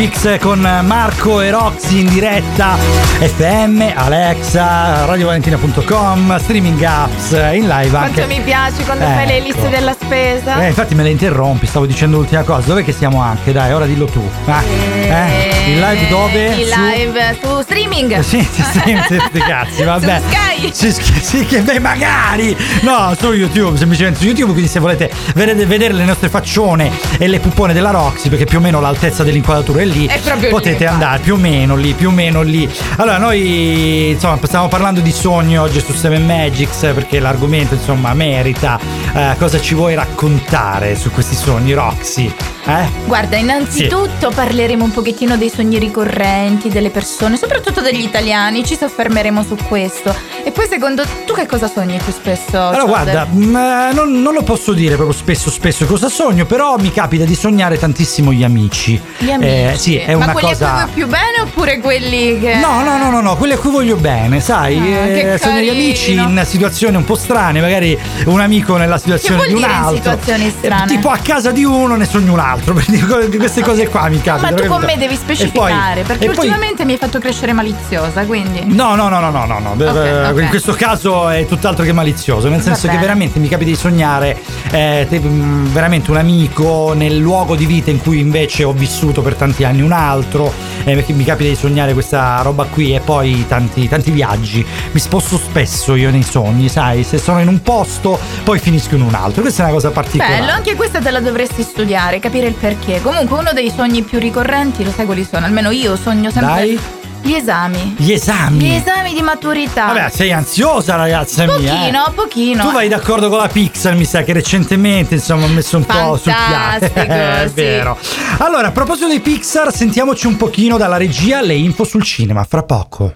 Magics 0.08 0.38
con 0.40 0.60
Marco 0.62 1.42
e 1.42 1.52
Roxy 1.52 2.00
in 2.00 2.08
diretta 2.08 2.78
FM, 3.20 3.92
Alexa, 3.94 5.04
radiovalentina.com, 5.06 6.40
streaming 6.40 6.82
apps, 6.82 7.32
in 7.32 7.68
live 7.68 7.98
anche. 7.98 8.22
Quanto 8.22 8.28
mi 8.28 8.42
piace 8.42 8.84
quando 8.84 9.04
fai 9.04 9.26
le 9.28 9.36
Ecco. 9.38 9.46
liste 9.48 9.70
della 9.70 9.94
spesa. 10.08 10.64
Eh, 10.64 10.68
infatti 10.68 10.96
me 10.96 11.04
le 11.04 11.10
interrompi, 11.10 11.66
stavo 11.68 11.86
dicendo 11.86 12.18
l'ultima 12.18 12.44
cosa. 12.44 12.68
Dov'è 12.68 12.84
che 12.84 12.94
siamo 12.94 13.22
anche? 13.22 13.52
Dai, 13.52 13.74
ora 13.74 13.86
dillo 13.86 14.06
tu. 14.06 14.28
Ah, 14.46 14.64
eh? 14.64 15.72
Il 15.72 15.80
live 15.80 16.08
dove? 16.08 16.46
Il 16.56 16.68
Su- 16.68 16.80
live 16.80 17.38
su 17.42 17.62
streaming. 17.62 18.20
Sì, 18.20 18.40
sì, 18.52 18.62
sì, 18.64 18.80
sì, 19.08 19.20
sti 19.30 19.40
cazzi, 19.40 19.84
vabbè. 19.84 20.22
Su 20.22 20.30
Sky. 20.30 20.72
Sì, 20.74 20.92
sì, 20.92 21.14
sì, 21.22 21.46
che 21.46 21.62
beh, 21.62 21.80
magari. 21.80 22.56
No, 22.82 23.14
su 23.20 23.32
YouTube, 23.34 23.78
semplicemente 23.78 24.20
su 24.20 24.26
YouTube, 24.26 24.52
quindi 24.54 24.70
se 24.70 24.80
volete 24.80 25.12
vedere, 25.36 25.66
vedere 25.66 25.94
le 25.94 26.06
nostre 26.06 26.30
faccione 26.30 26.92
e 27.18 27.28
le 27.28 27.40
puppone 27.40 27.74
della 27.74 27.92
Roxy, 27.92 28.30
perché 28.30 28.46
più 28.46 28.58
o 28.60 28.62
meno 28.62 28.80
l'altezza 28.80 29.24
dell'inquadratura 29.24 29.82
è 29.82 29.86
lì, 29.86 30.06
È 30.08 30.20
lì, 30.40 30.48
potete 30.48 30.70
infatti. 30.70 30.86
andare 30.86 31.20
più 31.20 31.34
o 31.34 31.38
meno 31.38 31.76
lì, 31.76 31.94
più 31.94 32.08
o 32.10 32.12
meno 32.12 32.42
lì. 32.42 32.68
Allora, 32.98 33.18
noi 33.18 34.12
insomma 34.12 34.38
stiamo 34.44 34.68
parlando 34.68 35.00
di 35.02 35.12
sogni 35.12 35.58
oggi 35.58 35.80
su 35.82 35.94
7 35.94 36.18
Magics, 36.20 36.80
perché 36.94 37.20
l'argomento 37.20 37.74
insomma 37.76 38.14
merita. 38.14 38.80
Eh, 39.14 39.36
cosa 39.38 39.60
ci 39.60 39.74
vuoi 39.76 39.96
raccontare 39.98 40.96
su 40.96 41.10
questi 41.10 41.36
sogni, 41.36 41.74
Roxy? 41.74 42.32
Eh? 42.66 42.86
Guarda, 43.06 43.38
innanzitutto 43.38 44.30
parleremo 44.30 44.84
un 44.84 44.92
pochettino 44.92 45.38
dei 45.38 45.50
sogni 45.50 45.80
ricorrenti 45.80 46.70
delle 46.70 46.90
persone, 46.90 47.38
soprattutto 47.38 47.82
degli 47.82 48.04
italiani, 48.04 48.64
ci 48.66 48.76
soffermeremo 48.76 49.42
su 49.44 49.56
questo. 49.68 50.14
E 50.44 50.52
poi 50.52 50.68
secondo 50.68 51.04
tu 51.26 51.34
che 51.34 51.46
cosa 51.46 51.68
sogni 51.68 51.98
più 52.04 52.12
spesso? 52.14 52.58
Allora, 52.58 52.84
guarda, 52.84 53.26
mm, 53.26 53.56
eh, 53.56 53.94
non, 53.94 54.22
non 54.22 54.34
lo 54.34 54.44
posso 54.44 54.74
dire 54.74 54.96
proprio 54.96 55.18
spesso, 55.18 55.50
spesso 55.50 55.86
cosa 55.86 56.10
sogno, 56.10 56.46
però 56.46 56.78
mi 56.78 56.92
capita 56.92 57.24
di 57.24 57.36
sognare 57.36 57.80
tantissimo 57.80 58.32
gli 58.32 58.44
amici. 58.44 59.02
Gli 59.18 59.32
amici. 59.32 59.50
Eh, 59.50 59.74
sì, 59.78 59.98
è 59.98 60.14
Ma 60.16 60.26
una 60.26 60.32
quelli 60.34 60.48
a 60.48 60.52
cosa. 60.52 60.66
cui 60.66 60.76
vuoi 60.76 60.94
più 60.94 61.08
bene 61.08 61.40
oppure 61.42 61.80
quelli 61.80 62.40
che. 62.40 62.56
No, 62.58 62.84
no, 62.84 62.98
no, 62.98 63.10
no, 63.10 63.22
no, 63.22 63.36
quelli 63.38 63.54
a 63.54 63.58
cui 63.58 63.72
voglio 63.72 63.96
bene, 63.96 64.40
sai, 64.42 64.78
Ah, 64.78 65.08
eh, 65.08 65.38
sono 65.38 65.60
gli 65.60 65.70
amici 65.70 66.14
in 66.14 66.42
situazioni 66.46 66.98
un 66.98 67.06
po' 67.06 67.16
strane, 67.16 67.62
magari 67.62 67.98
un 68.26 68.42
amico 68.42 68.76
nella 68.76 68.98
situazione 68.98 69.48
di 69.48 69.54
un 69.54 69.60
in 69.60 69.66
altro. 69.88 70.12
situazioni 70.12 70.46
Eh, 70.48 70.52
strane? 70.52 70.88
Tipo 70.88 71.10
a 71.10 71.18
casa 71.18 71.52
di 71.52 71.64
uno 71.64 71.96
ne 71.96 72.06
sogno 72.06 72.34
un 72.34 72.40
altro, 72.40 72.74
queste 73.38 73.62
cose 73.62 73.88
qua 73.88 74.08
mi 74.08 74.18
Ma 74.18 74.22
capitano. 74.24 74.56
tu 74.56 74.68
con 74.68 74.82
me 74.84 74.98
devi 74.98 75.16
specificare, 75.16 76.04
perché 76.04 76.28
ultimamente 76.28 76.86
mi 76.86 76.94
hai 76.94 76.98
fatto 76.98 77.20
crescere 77.20 77.54
maliziosa, 77.54 78.26
quindi. 78.26 78.64
No, 78.66 78.96
no, 78.96 79.10
no, 79.10 79.20
no, 79.20 79.32
no, 79.32 79.46
no, 79.46 79.60
no. 79.74 79.86
Eh. 79.86 80.42
In 80.42 80.50
questo 80.50 80.74
caso 80.74 81.30
è 81.30 81.46
tutt'altro 81.46 81.84
che 81.84 81.92
malizioso, 81.94 82.48
nel 82.50 82.62
senso 82.62 82.88
che 82.88 82.98
veramente 82.98 83.40
mi 83.40 83.48
capita 83.48 83.70
di 83.70 83.76
sognare 83.76 84.38
eh, 84.72 85.08
mh, 85.10 85.72
veramente 85.72 86.12
un 86.12 86.18
amico 86.18 86.94
nel 86.94 87.18
luogo 87.18 87.56
di 87.56 87.66
vita 87.66 87.90
in 87.90 88.02
cui 88.02 88.20
invece 88.20 88.64
ho 88.64 88.72
vissuto 88.74 89.22
per 89.22 89.36
tanti 89.36 89.64
anni 89.64 89.82
un 89.82 89.92
altro, 89.92 90.52
perché 90.84 91.14
mi 91.14 91.24
capita 91.24 91.50
di 91.50 91.56
sognare 91.56 91.94
questa 91.94 92.42
roba 92.42 92.66
qui 92.66 92.94
e 92.96 93.00
poi 93.00 93.46
tanti, 93.48 93.88
tanti 93.88 94.12
viaggi. 94.12 94.66
Mi 94.92 95.00
sposto 95.00 95.38
spesso 95.38 95.96
io 95.96 96.10
nei 96.12 96.24
sogni, 96.24 96.70
sai, 96.70 97.04
se 97.04 97.18
sono 97.18 97.40
in 97.40 97.48
un 97.48 97.62
posto 97.62 98.20
poi 98.44 98.60
finisco 98.60 98.96
in 98.96 99.02
un 99.02 99.14
altro. 99.14 99.42
Questa 99.42 99.62
è 99.62 99.66
una 99.66 99.74
cosa 99.74 99.77
particolare. 99.92 100.40
Bello, 100.40 100.52
anche 100.52 100.76
questa 100.76 101.00
te 101.00 101.12
la 101.12 101.20
dovresti 101.20 101.64
studiare, 101.64 102.20
capire 102.20 102.48
il 102.48 102.54
perché. 102.56 103.02
Comunque, 103.02 103.38
uno 103.40 103.52
dei 103.54 103.72
sogni 103.76 104.02
più 104.04 104.20
ricorrenti, 104.20 104.84
lo 104.84 104.92
sai 104.92 105.06
quali 105.06 105.24
sono? 105.30 105.46
Almeno 105.46 105.70
io 105.72 105.96
sogno 105.96 106.30
sempre. 106.32 106.54
Dai. 106.54 106.80
Gli 107.20 107.34
esami. 107.34 107.96
Gli 107.98 108.12
esami. 108.14 108.58
Gli 108.60 108.74
esami 108.76 109.14
di 109.14 109.22
maturità. 109.22 109.88
Vabbè, 109.88 110.10
sei 110.12 110.32
ansiosa, 110.32 110.96
ragazza 110.96 111.46
mia. 111.46 111.56
eh. 111.58 111.76
Pochino, 111.92 112.12
pochino. 112.16 112.64
Tu 112.64 112.72
vai 112.72 112.88
d'accordo 112.88 113.28
con 113.28 113.40
la 113.40 113.48
Pixar, 113.50 113.96
mi 113.96 114.06
sa 114.06 114.24
che 114.24 114.32
recentemente 114.34 115.16
insomma 115.16 115.46
ha 115.46 115.50
messo 115.50 115.78
un 115.78 115.86
po' 115.86 116.16
sul 116.16 116.32
piano. 116.32 116.78
Fantastico, 116.80 117.00
È 117.12 117.44
sì. 117.48 117.54
vero. 117.56 117.98
Allora, 118.38 118.68
a 118.68 118.72
proposito 118.72 119.10
di 119.10 119.20
Pixar, 119.20 119.74
sentiamoci 119.74 120.28
un 120.28 120.38
pochino 120.38 120.78
dalla 120.78 120.96
regia 120.98 121.42
le 121.42 121.56
info 121.56 121.84
sul 121.84 122.04
cinema, 122.04 122.46
fra 122.46 122.64
poco. 122.64 123.14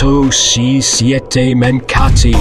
Quanto 0.00 0.30
si 0.30 0.80
siete 0.80 1.54
mancati? 1.54 2.34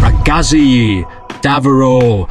Ragazzi, 0.00 1.04
davvero. 1.42 2.26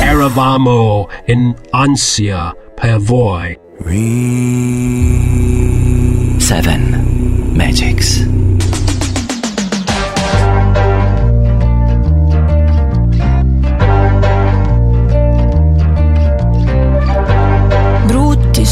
Eravamo 0.00 1.08
in 1.26 1.54
ansia 1.68 2.56
per 2.74 2.98
voi. 3.00 3.58
Seven 6.38 7.50
Magics. 7.52 8.47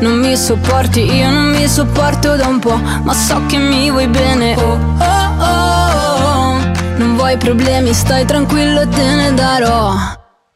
Non 0.00 0.18
mi 0.18 0.34
sopporti, 0.34 1.02
io 1.02 1.30
non 1.30 1.50
mi 1.50 1.68
sopporto 1.68 2.34
da 2.34 2.46
un 2.46 2.58
po', 2.58 2.74
ma 2.76 3.12
so 3.12 3.42
che 3.46 3.58
mi 3.58 3.90
vuoi 3.90 4.06
bene. 4.06 4.56
Oh, 4.56 4.78
oh, 4.98 5.44
oh. 5.44 6.58
Non 6.96 7.16
vuoi 7.16 7.36
problemi, 7.36 7.92
stai 7.92 8.24
tranquillo, 8.24 8.88
te 8.88 9.14
ne 9.14 9.34
darò. 9.34 9.94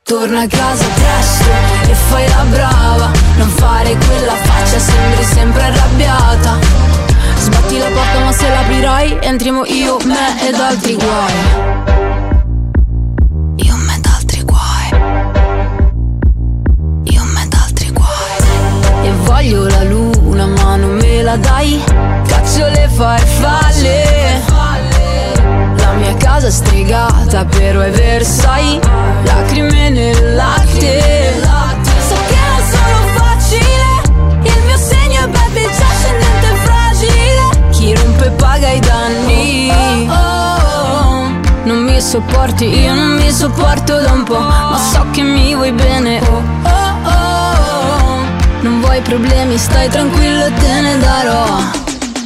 Torna 0.02 0.40
a 0.40 0.46
casa 0.46 0.84
presto 0.94 1.90
e 1.90 1.94
fai 1.94 2.26
la 2.28 2.44
brava. 2.48 3.10
Non 3.36 3.48
fare 3.48 3.94
quella 4.06 4.32
faccia, 4.32 4.78
sembri 4.78 5.24
sempre 5.24 5.62
arrabbiata. 5.62 6.58
Sbatti 7.38 7.78
la 7.78 7.88
porta, 7.88 8.18
ma 8.20 8.32
se 8.32 8.48
l'aprirai, 8.48 9.18
entriamo 9.20 9.66
io, 9.66 9.98
me 10.04 10.48
ed 10.48 10.54
altri 10.54 10.94
guai. 10.94 11.93
Voglio 19.34 19.66
la 19.66 19.82
luna, 19.82 20.46
ma 20.46 20.76
non 20.76 20.94
me 20.94 21.20
la 21.22 21.36
dai. 21.36 21.82
Caccio 22.28 22.68
le 22.68 22.88
farfalle. 22.88 24.42
La 25.76 25.92
mia 25.94 26.14
casa 26.16 26.46
è 26.46 26.50
stregata, 26.50 27.44
però 27.44 27.80
è 27.80 27.90
Versailles. 27.90 28.80
Lacrime 29.24 29.90
nel 29.90 30.34
latte. 30.36 31.42
So 32.08 32.14
che 32.28 32.38
non 32.48 32.62
sono 32.74 32.98
facile. 33.18 33.88
Il 34.42 34.62
mio 34.66 34.76
segno 34.76 35.24
è 35.24 35.28
bad 35.28 35.50
bitch 35.50 35.82
ascendente 35.90 36.46
e 36.52 36.56
fragile. 36.66 37.70
Chi 37.70 37.94
rompe 37.94 38.30
paga 38.30 38.68
i 38.68 38.78
danni. 38.78 39.72
Non 41.64 41.78
mi 41.82 42.00
sopporti, 42.00 42.66
io 42.66 42.94
non 42.94 43.16
mi 43.16 43.30
sopporto 43.32 44.00
da 44.00 44.12
un 44.12 44.22
po'. 44.22 44.38
Ma 44.38 44.78
so 44.92 45.04
che 45.10 45.22
mi 45.22 45.54
vuoi 45.54 45.72
bene. 45.72 46.20
Oh, 46.20 46.42
oh. 46.68 46.83
Vuoi 48.94 49.06
problemi, 49.06 49.58
stai 49.58 49.88
tranquillo, 49.88 50.52
te 50.52 50.80
ne 50.80 50.98
darò. 50.98 51.58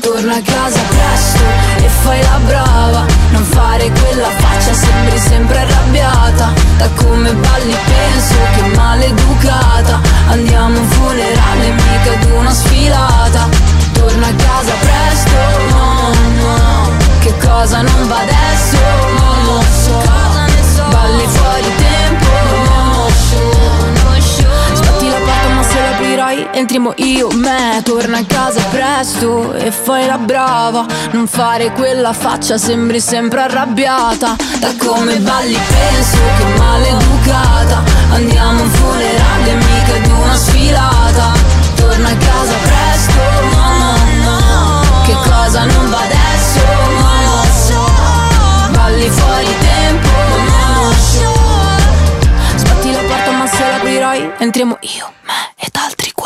Torna 0.03 0.35
a 0.35 0.43
casa 0.43 0.79
presto 0.79 1.43
e 1.83 1.89
fai 1.89 2.21
la 2.21 2.39
brava. 2.45 3.07
Non 3.31 3.43
fare 3.43 3.91
quella 3.91 4.29
faccia, 4.37 4.75
sembri 4.75 5.19
sempre 5.19 5.61
arrabbiata. 5.61 6.53
Da 6.77 6.91
come 6.91 7.33
balli 7.33 7.75
penso 7.87 8.35
che 8.55 8.77
maleducata. 8.77 9.99
Andiamo 10.29 10.77
a 10.77 10.81
un 10.81 10.89
funerale, 10.89 11.71
mica 11.71 12.13
ad 12.13 12.31
una 12.33 12.53
sfilata. 12.53 13.49
Torna 13.93 14.27
a 14.27 14.35
casa 14.35 14.73
presto, 14.79 15.37
no. 15.73 16.91
Che 17.21 17.35
cosa 17.47 17.81
non 17.81 18.09
va 18.09 18.19
adesso, 18.19 19.18
entriamo 26.53 26.93
io, 26.97 27.29
me 27.35 27.81
Torna 27.83 28.19
a 28.19 28.25
casa 28.25 28.61
presto 28.71 29.55
e 29.55 29.71
fai 29.71 30.07
la 30.07 30.19
brava. 30.19 30.87
Non 31.13 31.27
fare 31.27 31.73
quella 31.73 32.13
faccia, 32.13 32.59
sembri 32.59 33.01
sempre 33.01 33.41
arrabbiata. 33.41 34.37
Da 34.59 34.75
come 34.79 35.17
balli 35.19 35.57
penso 35.57 36.19
che 36.39 36.59
maleducata. 36.59 37.83
Andiamo 38.11 38.61
a 38.61 38.63
un 38.63 38.71
funerale, 38.71 39.55
mica 39.55 39.95
ad 39.95 40.11
una 40.11 40.35
sfilata. 40.35 41.59
Torna 41.77 42.09
a 42.09 42.17
casa 42.17 42.55
presto, 42.63 43.21
no, 43.57 43.79
no, 43.79 44.83
no 44.83 45.03
Che 45.07 45.15
cosa 45.15 45.65
non 45.65 45.91
va 45.91 46.01
adesso, 46.01 46.61
lo 47.25 47.43
so 47.55 48.73
Balli 48.73 49.09
fuori 49.09 49.55
tempo, 49.61 50.09
lo 50.45 50.93
so 50.93 51.33
Sbatti 52.57 52.93
la 52.93 53.01
porta 53.01 53.31
ma 53.31 53.47
se 53.47 53.71
l'aprirai 53.71 54.33
entriamo 54.39 54.77
io, 54.81 55.13
me 55.23 55.48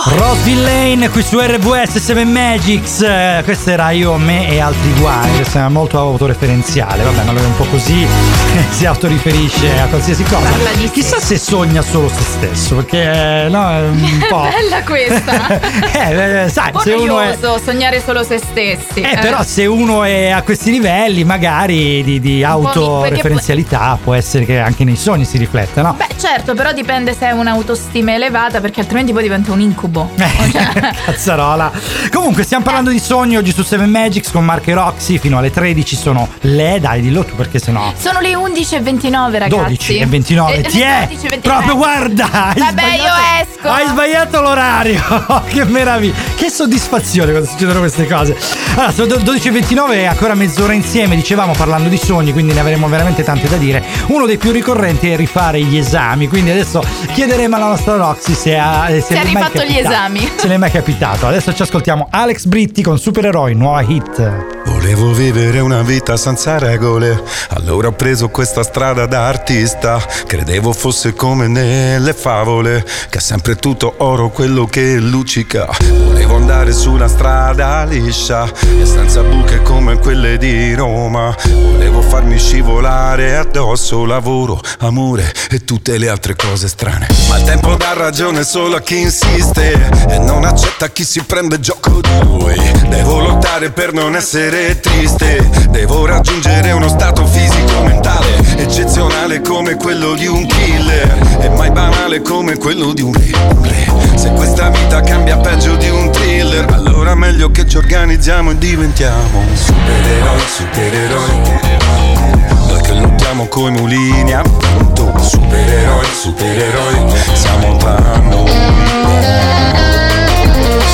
Roseville 0.04 0.62
Lane 0.62 1.08
qui 1.10 1.22
su 1.22 1.38
RVS 1.38 1.98
7 1.98 2.24
Magics. 2.24 3.02
Eh, 3.02 3.40
questo 3.44 3.70
era 3.70 3.90
io, 3.90 4.16
me 4.16 4.48
e 4.48 4.58
altri 4.58 4.92
guai. 4.98 5.30
Questo 5.36 5.58
è 5.58 5.68
molto 5.68 5.96
autoreferenziale. 5.98 7.04
Vabbè, 7.04 7.22
ma 7.22 7.30
lui 7.30 7.40
è 7.42 7.44
un 7.44 7.56
po' 7.56 7.64
così. 7.66 8.04
si 8.70 8.84
autoriferisce 8.84 9.78
a 9.80 9.86
qualsiasi 9.86 10.24
cosa. 10.24 10.48
Chissà 10.90 11.20
se 11.20 11.38
sogna 11.38 11.82
solo 11.82 12.08
se 12.08 12.20
stesso. 12.20 12.76
Perché, 12.76 13.44
eh, 13.44 13.48
no, 13.48 13.70
è 13.70 13.80
un 13.82 14.24
po'. 14.28 14.40
Bella 14.50 14.82
questa. 14.82 15.60
eh, 15.92 16.42
eh, 16.44 16.48
sai, 16.48 16.66
Un 16.66 16.72
po' 16.72 16.80
se 16.80 16.92
uno 16.94 17.20
è. 17.20 17.36
noioso 17.36 17.60
sognare 17.62 18.02
solo 18.04 18.24
se 18.24 18.38
stessi. 18.38 19.00
Eh, 19.02 19.18
però 19.20 19.44
se 19.44 19.66
uno 19.66 20.02
è 20.02 20.30
a 20.30 20.42
questi 20.42 20.72
livelli, 20.72 21.22
magari 21.22 22.02
di, 22.02 22.18
di- 22.18 22.42
autoreferenzialità, 22.42 23.96
può 24.02 24.14
essere 24.14 24.44
che 24.44 24.58
anche 24.58 24.82
nei 24.82 24.96
sogni 24.96 25.24
si 25.24 25.38
rifletta, 25.38 25.80
no? 25.82 25.94
Beh, 25.96 26.16
certo, 26.18 26.54
però 26.54 26.72
dipende 26.72 27.14
se 27.14 27.26
hai 27.26 27.38
un'autostima 27.38 28.12
elevata, 28.14 28.60
perché 28.60 28.80
altrimenti 28.80 29.12
poi 29.12 29.22
diventa 29.22 29.52
un 29.52 29.60
incubo. 29.60 29.91
Cioè, 29.92 30.92
Cazzarola. 31.04 31.70
Comunque, 32.10 32.42
stiamo 32.42 32.64
parlando 32.64 32.90
di 32.90 32.98
sogni 32.98 33.36
oggi 33.36 33.52
su 33.52 33.62
7 33.62 33.84
Magics 33.86 34.30
con 34.30 34.44
Mark 34.44 34.66
e 34.68 34.74
Roxy. 34.74 35.18
Fino 35.18 35.38
alle 35.38 35.50
13 35.50 35.96
sono 35.96 36.28
le. 36.40 36.78
Dai, 36.80 37.00
dillo 37.02 37.24
tu 37.24 37.34
perché 37.36 37.58
sennò. 37.58 37.92
Sono 37.96 38.20
le 38.20 38.32
11.29, 38.32 39.38
ragazzi. 39.38 39.48
12 39.48 39.96
e 39.98 40.06
29. 40.06 40.54
Eh, 40.54 40.62
Ti 40.62 40.80
è 40.80 41.06
12 41.08 41.26
e 41.26 41.28
29. 41.28 41.40
proprio 41.40 41.76
guarda. 41.76 42.54
Vabbè, 42.56 42.94
io 42.96 43.42
esco. 43.42 43.68
Hai 43.68 43.86
sbagliato 43.86 44.40
l'orario. 44.40 45.02
che 45.48 45.64
meraviglia. 45.64 46.14
Che 46.34 46.50
soddisfazione 46.50 47.30
quando 47.30 47.48
succedono 47.48 47.80
queste 47.80 48.06
cose. 48.06 48.36
Allora, 48.74 48.92
sono 48.92 49.16
12 49.16 49.48
e 49.48 49.50
29 49.50 49.96
e 49.96 50.04
ancora 50.06 50.34
mezz'ora 50.34 50.72
insieme. 50.72 51.14
Dicevamo 51.14 51.52
parlando 51.52 51.88
di 51.88 51.98
sogni, 51.98 52.32
quindi 52.32 52.52
ne 52.54 52.60
avremo 52.60 52.88
veramente 52.88 53.22
tante 53.22 53.48
da 53.48 53.56
dire. 53.56 53.84
Uno 54.06 54.26
dei 54.26 54.38
più 54.38 54.50
ricorrenti 54.50 55.10
è 55.10 55.16
rifare 55.16 55.60
gli 55.62 55.76
esami. 55.76 56.28
Quindi 56.28 56.50
adesso 56.50 56.82
chiederemo 57.12 57.56
alla 57.56 57.66
nostra 57.66 57.96
Roxy 57.96 58.34
se 58.34 58.56
ha, 58.56 58.88
eh, 58.88 59.00
se 59.00 59.14
Se 59.14 59.18
ha 59.18 59.22
rifatto 59.22 59.62
gli 59.62 59.74
capitato. 59.74 59.81
Esami. 59.82 60.30
Se 60.36 60.46
le 60.46 60.54
è 60.54 60.56
mai 60.56 60.70
capitato. 60.70 61.26
Adesso 61.26 61.52
ci 61.54 61.62
ascoltiamo 61.62 62.08
Alex 62.10 62.44
Britti 62.44 62.82
con 62.82 62.98
Supereroi, 62.98 63.54
nuova 63.54 63.82
hit. 63.82 64.60
Volevo 64.64 65.12
vivere 65.12 65.60
una 65.60 65.82
vita 65.82 66.16
senza 66.16 66.58
regole, 66.58 67.22
allora 67.50 67.88
ho 67.88 67.92
preso 67.92 68.28
questa 68.28 68.62
strada 68.62 69.06
da 69.06 69.26
artista. 69.26 70.00
Credevo 70.26 70.72
fosse 70.72 71.14
come 71.14 71.46
nelle 71.46 72.14
favole, 72.14 72.84
che 73.08 73.18
è 73.18 73.20
sempre 73.20 73.56
tutto 73.56 73.94
oro 73.98 74.30
quello 74.30 74.66
che 74.66 74.96
luccica. 74.96 75.68
Volevo 75.88 76.36
andare 76.36 76.72
su 76.72 76.92
una 76.92 77.08
strada 77.08 77.84
liscia 77.84 78.50
e 78.80 78.86
senza 78.86 79.22
buche 79.22 79.62
come 79.62 79.98
quelle 79.98 80.36
di 80.38 80.74
Roma. 80.74 81.34
Volevo 81.48 82.00
farmi 82.02 82.38
scivolare 82.38 83.36
addosso 83.36 84.04
lavoro, 84.04 84.60
amore 84.80 85.32
e 85.50 85.64
tutte 85.64 85.98
le 85.98 86.08
altre 86.08 86.36
cose 86.36 86.68
strane. 86.68 87.06
Ma 87.28 87.38
il 87.38 87.44
tempo 87.44 87.74
dà 87.74 87.92
ragione 87.94 88.44
solo 88.44 88.76
a 88.76 88.80
chi 88.80 89.00
insiste 89.00 89.71
e 90.08 90.18
non 90.18 90.44
accetta 90.44 90.88
chi 90.88 91.04
si 91.04 91.22
prende 91.22 91.60
gioco 91.60 92.00
di 92.00 92.24
lui. 92.24 92.60
Devo 92.88 93.20
lottare 93.20 93.70
per 93.70 93.92
non 93.92 94.16
essere 94.16 94.80
triste, 94.80 95.48
devo 95.70 96.06
raggiungere 96.06 96.72
uno 96.72 96.88
stato 96.88 97.26
fisico 97.26 97.82
mentale 97.82 98.40
eccezionale 98.56 99.40
come 99.40 99.76
quello 99.76 100.14
di 100.14 100.26
un 100.26 100.46
killer 100.46 101.18
e 101.40 101.48
mai 101.50 101.70
banale 101.70 102.22
come 102.22 102.56
quello 102.56 102.92
di 102.92 103.02
un 103.02 103.12
re. 103.12 103.30
un 103.54 103.62
re. 103.62 104.16
Se 104.16 104.30
questa 104.30 104.70
vita 104.70 105.00
cambia 105.00 105.36
peggio 105.38 105.76
di 105.76 105.88
un 105.88 106.10
thriller, 106.10 106.66
allora 106.72 107.14
meglio 107.14 107.50
che 107.50 107.66
ci 107.66 107.76
organizziamo 107.76 108.52
e 108.52 108.58
diventiamo 108.58 109.44
supereroi, 109.54 110.40
supereroi. 110.46 112.61
Che 112.80 112.92
lottiamo 112.94 113.46
coi 113.46 113.70
mulini 113.70 114.32
a 114.32 114.42
vento 114.42 115.12
Supereroi, 115.18 116.06
supereroi 116.06 117.12
Siamo 117.34 117.76
tra 117.76 117.98
noi. 118.22 118.50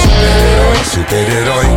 Supereroi, 0.00 0.84
supereroi 0.84 1.76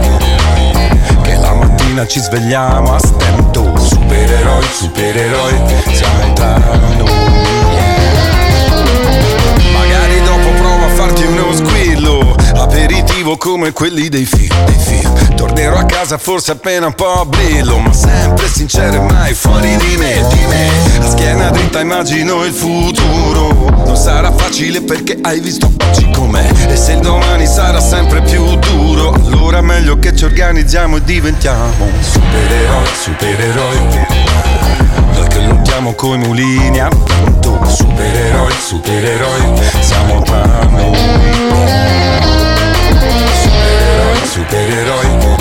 Che 1.22 1.36
la 1.36 1.54
mattina 1.54 2.06
ci 2.06 2.20
svegliamo 2.20 2.96
a 2.96 3.00
stento. 3.00 3.74
Supereroi, 3.78 4.66
supereroi 4.72 5.62
Siamo 5.94 6.34
tra 6.34 6.58
noi 6.98 7.61
Aperitivo 12.72 13.36
come 13.36 13.74
quelli 13.74 14.08
dei 14.08 14.24
film, 14.24 14.64
dei 14.64 14.78
film. 14.78 15.36
Tornerò 15.36 15.76
a 15.76 15.84
casa 15.84 16.18
forse 16.18 16.54
appena 16.54 16.86
un 16.86 16.94
po' 16.94 17.26
brillo 17.26 17.78
Ma 17.80 17.92
sempre 17.92 18.48
sincero 18.48 18.94
e 18.94 19.12
mai 19.12 19.34
fuori 19.34 19.76
di 19.76 19.98
me, 19.98 20.26
di 20.30 20.46
me. 20.48 20.70
A 21.00 21.10
schiena 21.10 21.50
dritta 21.50 21.82
immagino 21.82 22.46
il 22.46 22.54
futuro. 22.54 23.70
Non 23.86 23.98
sarà 23.98 24.32
facile 24.32 24.82
perché 24.84 25.20
hai 25.22 25.42
visto 25.42 25.70
oggi 25.86 26.10
com'è. 26.12 26.50
E 26.70 26.78
se 26.78 26.94
il 26.94 27.02
domani 27.02 27.46
sarà 27.46 27.82
sempre 27.82 28.22
più 28.22 28.56
duro 28.56 29.12
Allora 29.12 29.60
meglio 29.60 30.00
che 30.00 30.16
ci 30.16 30.24
organizziamo 30.24 30.96
e 30.96 31.04
diventiamo 31.04 31.90
Supereroi, 32.00 32.86
supereroi 33.02 34.06
Noi 35.14 35.28
che 35.28 35.40
lottiamo 35.42 35.94
coi 35.94 36.18
mulini 36.20 36.80
a 36.80 36.88
vento 36.88 37.60
Supereroi, 37.68 38.54
supereroi. 38.66 39.62
Siamo 39.82 40.22
tra 40.22 40.46
noi 40.70 42.31
Supereroi, 44.42 45.38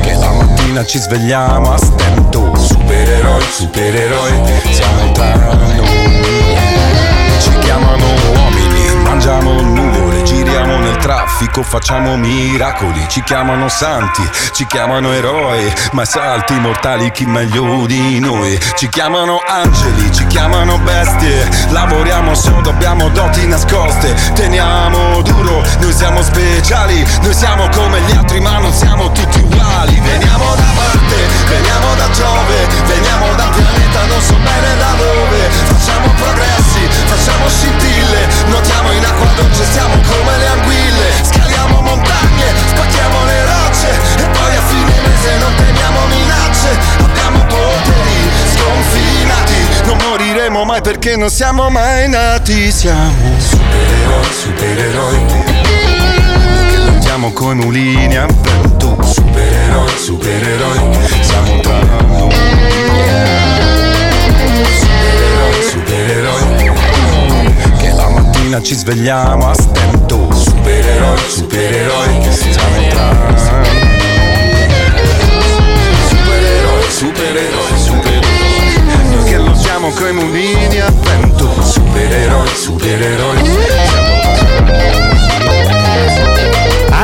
Che 0.00 0.12
la 0.14 0.32
mattina 0.32 0.84
ci 0.84 0.98
svegliamo 0.98 1.72
a 1.72 1.76
stento. 1.78 2.52
Supereroi, 2.56 3.42
supereroi. 3.48 4.32
Siamo 4.72 5.12
tra 5.12 5.34
noi. 5.36 5.80
Ci 7.38 7.50
chiamano 7.60 8.04
uomini, 8.34 8.61
mangiamo 9.12 9.60
nuvole 9.60 10.22
Giriamo 10.22 10.78
nel 10.78 10.96
traffico, 10.96 11.62
facciamo 11.62 12.16
miracoli 12.16 13.04
Ci 13.08 13.22
chiamano 13.22 13.68
santi, 13.68 14.22
ci 14.52 14.66
chiamano 14.66 15.12
eroi 15.12 15.70
Ma 15.92 16.04
salti 16.04 16.54
mortali 16.54 17.10
chi 17.10 17.26
meglio 17.26 17.84
di 17.86 18.18
noi? 18.20 18.58
Ci 18.74 18.88
chiamano 18.88 19.38
angeli, 19.46 20.10
ci 20.12 20.26
chiamano 20.28 20.78
bestie 20.78 21.46
Lavoriamo 21.70 22.34
sodo, 22.34 22.70
abbiamo 22.70 23.10
doti 23.10 23.46
nascoste 23.46 24.14
Teniamo 24.34 25.20
duro, 25.22 25.62
noi 25.80 25.92
siamo 25.92 26.22
speciali 26.22 27.06
Noi 27.22 27.34
siamo 27.34 27.68
come 27.74 28.00
gli 28.00 28.16
altri 28.16 28.40
ma 28.40 28.58
non 28.58 28.72
siamo 28.72 29.12
tutti 29.12 29.40
uguali. 29.40 30.00
Veniamo 30.00 30.54
da 30.54 30.72
Marte, 30.74 31.16
veniamo 31.48 31.94
da 31.96 32.10
Giove 32.10 32.66
Veniamo 32.86 33.34
da 33.34 33.48
pianeta, 33.54 34.06
non 34.06 34.20
so 34.20 34.34
bene 34.34 34.76
da 34.78 34.90
dove 34.96 35.81
mai 50.72 50.80
perché 50.80 51.16
non 51.16 51.28
siamo 51.28 51.68
mai 51.68 52.08
nati 52.08 52.70
Siamo 52.70 53.12
supereroi, 53.38 54.24
supereroi. 54.30 55.26
Che 56.70 56.76
lottiamo 56.76 57.30
coi 57.32 57.54
mulini 57.56 58.16
a 58.16 58.26
vento. 58.26 58.96
Supereroi, 59.02 59.90
supereroi 59.98 60.78
Siamo 61.20 61.60
tra 61.60 61.78
noi. 62.08 62.34
Supereroi, 65.68 66.40
supereroi. 66.40 67.54
Che 67.76 67.92
la 67.92 68.08
mattina 68.08 68.62
ci 68.62 68.74
svegliamo 68.74 69.50
a 69.50 69.54
stento. 69.54 70.32
Supereroi, 70.32 71.18
supereroi 71.28 72.32
Siamo 72.32 72.88
tra 72.88 73.30
Supereroi, 76.08 76.82
supereroi, 76.88 77.78
lottiamo 79.82 79.90
coi 79.90 80.12
mulini 80.12 80.80
a 80.80 80.90
vento 80.90 81.50
Supereroi, 81.60 82.48
supereroi 82.54 83.42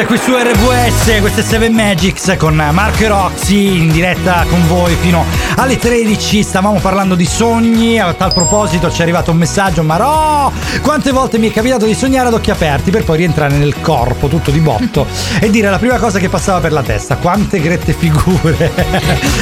Qui 0.06 0.16
su 0.16 0.32
RVS, 0.32 1.18
queste 1.20 1.42
7 1.42 1.68
Magics 1.70 2.36
con 2.38 2.54
Marco 2.54 3.02
e 3.02 3.08
Roxy 3.08 3.78
in 3.78 3.90
diretta 3.90 4.46
con 4.48 4.64
voi 4.68 4.94
fino 4.94 5.24
alle 5.56 5.76
13. 5.76 6.42
Stavamo 6.44 6.78
parlando 6.78 7.16
di 7.16 7.26
sogni, 7.26 7.98
a 7.98 8.14
tal 8.14 8.32
proposito 8.32 8.90
ci 8.92 9.00
è 9.00 9.02
arrivato 9.02 9.32
un 9.32 9.38
messaggio, 9.38 9.82
ma 9.82 9.96
no! 9.96 10.52
Quante 10.82 11.10
volte 11.10 11.38
mi 11.38 11.50
è 11.50 11.52
capitato 11.52 11.84
di 11.84 11.94
sognare 11.94 12.28
ad 12.28 12.34
occhi 12.34 12.52
aperti 12.52 12.92
per 12.92 13.02
poi 13.02 13.18
rientrare 13.18 13.56
nel 13.56 13.80
corpo 13.80 14.28
tutto 14.28 14.52
di 14.52 14.60
botto 14.60 15.06
e 15.40 15.50
dire 15.50 15.68
la 15.68 15.78
prima 15.78 15.98
cosa 15.98 16.18
che 16.20 16.28
passava 16.28 16.60
per 16.60 16.72
la 16.72 16.82
testa, 16.82 17.16
quante 17.16 17.60
grette 17.60 17.92
figure. 17.92 18.72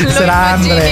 Sarà 0.08 0.52
Andre. 0.52 0.90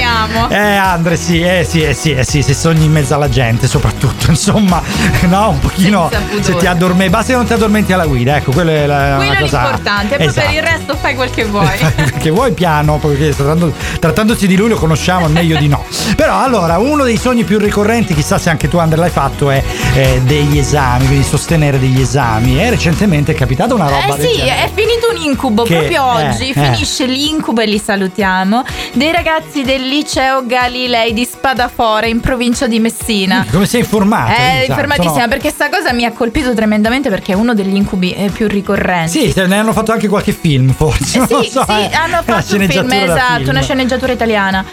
Eh 0.51 0.77
Andre, 0.77 1.17
sì, 1.17 1.41
eh 1.41 1.67
sì, 1.69 1.83
eh 1.83 1.95
sì, 1.95 2.13
eh 2.13 2.25
sì, 2.25 2.43
se 2.43 2.53
sogni 2.53 2.85
in 2.85 2.93
mezzo 2.93 3.15
alla 3.15 3.31
gente 3.31 3.67
soprattutto, 3.67 4.29
insomma, 4.31 4.83
no, 5.23 5.49
un 5.49 5.59
pochino 5.59 6.11
se 6.41 6.55
ti 6.57 6.67
addormenti, 6.67 7.11
basta 7.11 7.33
che 7.33 7.39
non 7.39 7.47
ti 7.47 7.55
addormenti 7.55 7.93
alla 7.93 8.07
guida, 8.07 8.37
ecco, 8.37 8.53
quello 8.53 8.71
è 8.71 8.87
la, 8.87 9.15
Quello 9.17 9.31
una 9.31 9.41
cosa 9.41 9.54
l'importante, 9.63 10.17
poi 10.17 10.27
Esatto. 10.27 10.47
per 10.47 10.57
il 10.57 10.63
resto 10.63 10.97
fai 10.97 11.15
quel 11.15 11.31
che 11.31 11.45
vuoi. 11.45 11.63
Perché 11.95 12.31
vuoi 12.31 12.53
piano, 12.53 12.99
perché 12.99 13.35
trattando- 13.35 13.73
trattandosi 14.01 14.47
di 14.47 14.57
lui 14.57 14.69
lo 14.69 14.77
conosciamo, 14.77 15.29
meglio 15.29 15.57
di 15.59 15.69
no. 15.69 15.85
Però 16.17 16.39
allora, 16.41 16.79
uno 16.79 17.05
dei 17.05 17.17
sogni 17.17 17.45
più 17.45 17.59
ricorrenti, 17.59 18.15
chissà 18.15 18.39
se 18.39 18.51
anche 18.51 18.69
tu 18.69 18.79
Andre 18.79 18.99
l'hai 18.99 19.11
fatto, 19.11 19.51
è 19.51 19.63
eh, 19.95 20.21
degli 20.25 20.59
esami, 20.59 21.07
quindi 21.07 21.25
sostenere 21.25 21.79
degli 21.79 22.01
esami. 22.01 22.59
E 22.61 22.71
recentemente 22.71 23.33
è 23.33 23.35
capitata 23.35 23.75
una 23.75 23.89
roba 23.89 24.17
Eh 24.17 24.21
sì, 24.21 24.37
genere. 24.37 24.65
è 24.65 24.71
finito 24.75 25.09
un 25.15 25.23
incubo 25.23 25.63
Che- 25.65 25.75
proprio 25.77 26.05
oggi. 26.05 26.51
eh. 26.51 26.53
Finisce 26.55 27.07
l'incubo 27.07 27.61
e 27.61 27.67
li 27.67 27.79
salutiamo. 27.79 28.65
Dei 28.93 29.13
ragazzi 29.13 29.63
del 29.63 29.87
liceo 29.87 30.47
Galilei 30.47 31.13
di 31.13 31.25
Spadafora 31.25 32.07
in 32.07 32.21
provincia 32.21 32.67
di 32.67 32.79
Messina. 32.81 33.45
Come 33.51 33.67
sei 33.67 33.81
informata? 33.81 34.35
Eh, 34.37 34.53
Lisa? 34.61 34.65
informatissima 34.73 35.13
Sono- 35.15 35.29
perché 35.29 35.51
sta 35.51 35.69
cosa 35.69 35.93
mi 35.93 36.05
ha 36.05 36.13
colpito 36.13 36.55
tremendamente 36.55 37.11
perché 37.11 37.33
è 37.33 37.35
uno 37.35 37.55
degli 37.55 37.75
incubi 37.75 38.13
eh, 38.13 38.31
più 38.31 38.47
ricorrenti. 38.49 39.11
Sì, 39.33 39.33
se 39.45 39.51
ne 39.51 39.59
hanno 39.59 39.73
fatto 39.73 39.93
anche 39.93 40.09
qualche 40.09 40.33
film, 40.33 40.73
forse. 40.73 41.23
Eh 41.23 41.27
sì, 41.27 41.51
so, 41.51 41.65
sì, 41.67 41.73
eh. 41.73 41.95
hanno 41.95 42.23
fatto 42.25 42.57
un 42.57 42.67
film, 42.67 42.91
esatto, 42.91 43.37
film. 43.37 43.49
una 43.51 43.61
sceneggiatura 43.61 44.13
italiana. 44.13 44.65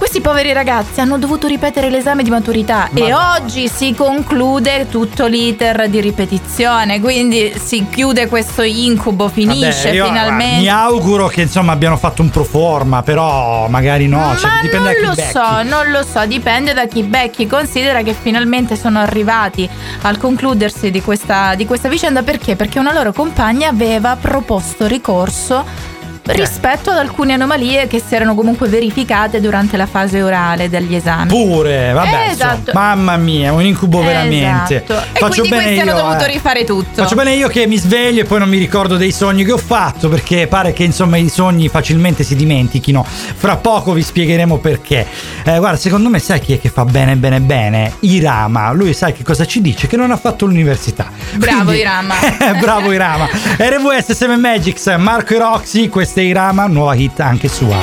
Questi 0.00 0.22
poveri 0.22 0.54
ragazzi 0.54 1.00
hanno 1.00 1.18
dovuto 1.18 1.46
ripetere 1.46 1.90
l'esame 1.90 2.22
di 2.22 2.30
maturità 2.30 2.88
e 2.94 3.12
oggi 3.12 3.68
si 3.68 3.94
conclude 3.94 4.88
tutto 4.88 5.26
l'iter 5.26 5.90
di 5.90 6.00
ripetizione, 6.00 7.00
quindi 7.00 7.52
si 7.62 7.86
chiude 7.90 8.26
questo 8.26 8.62
incubo, 8.62 9.28
finisce 9.28 9.88
Vabbè, 9.88 9.94
io, 9.96 10.06
finalmente. 10.06 10.60
mi 10.60 10.68
auguro 10.68 11.26
che 11.26 11.42
insomma 11.42 11.72
abbiano 11.72 11.98
fatto 11.98 12.22
un 12.22 12.30
pro 12.30 12.44
forma, 12.44 13.02
però 13.02 13.68
magari 13.68 14.08
no, 14.08 14.34
cioè, 14.38 14.48
Ma 14.50 14.60
dipende 14.62 14.88
da 14.88 14.94
chi 14.94 15.00
non 15.00 15.08
lo 15.10 15.14
becchi. 15.14 15.30
so, 15.30 15.62
non 15.64 15.90
lo 15.90 16.02
so, 16.02 16.26
dipende 16.26 16.72
da 16.72 16.86
chi 16.86 17.02
becchi. 17.02 17.46
Considera 17.46 18.00
che 18.00 18.14
finalmente 18.14 18.76
sono 18.76 19.00
arrivati 19.00 19.68
al 20.02 20.16
concludersi 20.16 20.90
di 20.90 21.02
questa, 21.02 21.54
di 21.54 21.66
questa 21.66 21.88
vicenda 21.90 22.22
perché? 22.22 22.56
Perché 22.56 22.78
una 22.78 22.94
loro 22.94 23.12
compagna 23.12 23.68
aveva 23.68 24.16
proposto 24.18 24.86
ricorso 24.86 25.98
rispetto 26.22 26.90
ad 26.90 26.98
alcune 26.98 27.32
anomalie 27.32 27.86
che 27.86 28.00
si 28.06 28.14
erano 28.14 28.34
comunque 28.34 28.68
verificate 28.68 29.40
durante 29.40 29.76
la 29.76 29.86
fase 29.86 30.22
orale 30.22 30.68
degli 30.68 30.94
esami. 30.94 31.26
Pure, 31.28 31.92
vabbè, 31.92 32.08
Eh, 32.08 32.30
insomma, 32.30 32.52
esatto. 32.52 32.70
mamma 32.74 33.16
mia, 33.16 33.52
un 33.52 33.64
incubo 33.64 34.02
veramente. 34.02 34.84
Esatto. 34.84 35.02
E 35.12 35.18
quindi 35.20 35.48
questi 35.48 35.80
hanno 35.80 35.94
dovuto 35.94 36.24
eh. 36.24 36.32
rifare 36.32 36.64
tutto. 36.64 37.02
Faccio 37.02 37.14
bene 37.14 37.34
io 37.34 37.48
che 37.48 37.66
mi 37.66 37.76
sveglio 37.78 38.20
e 38.20 38.24
poi 38.24 38.38
non 38.38 38.48
mi 38.48 38.58
ricordo 38.58 38.96
dei 38.96 39.12
sogni 39.12 39.44
che 39.44 39.52
ho 39.52 39.56
fatto 39.58 40.08
perché 40.08 40.46
pare 40.46 40.72
che 40.72 40.84
insomma 40.84 41.16
i 41.16 41.28
sogni 41.28 41.68
facilmente 41.68 42.22
si 42.22 42.36
dimentichino. 42.36 43.04
Fra 43.04 43.56
poco 43.56 43.92
vi 43.92 44.02
spiegheremo 44.02 44.58
perché. 44.58 45.06
Eh, 45.44 45.58
guarda, 45.58 45.78
secondo 45.78 46.08
me 46.08 46.18
sai 46.18 46.38
chi 46.40 46.52
è 46.52 46.60
che 46.60 46.68
fa 46.68 46.84
bene 46.84 47.16
bene 47.16 47.40
bene? 47.40 47.94
Irama. 48.00 48.70
Lui 48.72 48.92
sai 48.94 49.12
che 49.12 49.24
cosa 49.24 49.44
ci 49.46 49.60
dice? 49.60 49.86
Che 49.86 49.96
non 49.96 50.10
ha 50.10 50.16
fatto 50.16 50.46
l'università. 50.46 51.10
Bravo 51.34 51.64
Quindi- 51.64 51.80
Irama. 51.80 52.14
Bravo 52.60 52.92
Irama. 52.92 53.26
RVS 53.58 54.12
7 54.12 54.36
Magics, 54.36 54.94
Marco 54.98 55.34
e 55.34 55.38
Roxy, 55.38 55.88
questa 55.88 56.09
è 56.18 56.22
Irama, 56.22 56.66
nuova 56.66 56.94
hit 56.94 57.20
anche 57.20 57.48
sua. 57.48 57.76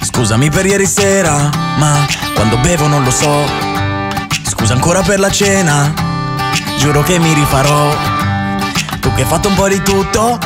Scusami 0.00 0.48
per 0.48 0.64
ieri 0.64 0.86
sera, 0.86 1.50
ma 1.76 2.06
quando 2.34 2.56
bevo 2.58 2.86
non 2.86 3.04
lo 3.04 3.10
so. 3.10 3.44
Scusa 4.44 4.72
ancora 4.72 5.02
per 5.02 5.18
la 5.20 5.30
cena, 5.30 5.92
giuro 6.78 7.02
che 7.02 7.18
mi 7.18 7.32
rifarò. 7.34 7.94
Tu 9.00 9.12
che 9.12 9.22
hai 9.22 9.28
fatto 9.28 9.48
un 9.48 9.54
po' 9.54 9.68
di 9.68 9.82
tutto, 9.82 10.38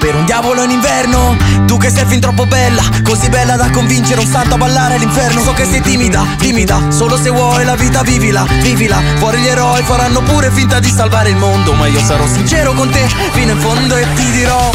per 0.00 0.14
un 0.14 0.24
diavolo 0.24 0.64
in 0.64 0.70
inverno. 0.70 1.36
Tu 1.66 1.76
che 1.76 1.90
sei 1.90 2.06
fin 2.06 2.20
troppo 2.20 2.46
bella, 2.46 2.82
così 3.04 3.28
bella 3.28 3.56
da 3.56 3.70
convincere 3.70 4.20
un 4.20 4.26
santo 4.26 4.54
a 4.54 4.56
ballare 4.56 4.94
all'inferno. 4.94 5.42
So 5.42 5.52
che 5.52 5.66
sei 5.66 5.82
timida, 5.82 6.24
timida, 6.38 6.90
solo 6.90 7.16
se 7.16 7.28
vuoi 7.28 7.64
la 7.64 7.76
vita 7.76 8.02
vivila, 8.02 8.44
vivila. 8.62 9.00
Fuori 9.16 9.38
gli 9.40 9.46
eroi 9.46 9.82
faranno 9.82 10.22
pure 10.22 10.50
finta 10.50 10.80
di 10.80 10.90
salvare 10.90 11.28
il 11.28 11.36
mondo, 11.36 11.74
ma 11.74 11.86
io 11.86 12.00
sarò 12.00 12.26
sincero 12.26 12.72
con 12.72 12.88
te 12.90 13.06
fino 13.32 13.52
in 13.52 13.60
fondo 13.60 13.94
e 13.94 14.06
ti 14.14 14.30
dirò. 14.30 14.70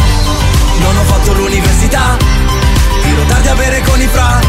Non 0.79 0.97
ho 0.97 1.03
fatto 1.03 1.33
l'università, 1.33 2.17
tiro 3.01 3.23
tardi 3.27 3.47
a 3.47 3.55
bere 3.55 3.81
con 3.81 3.99
i 3.99 4.07
fra. 4.07 4.39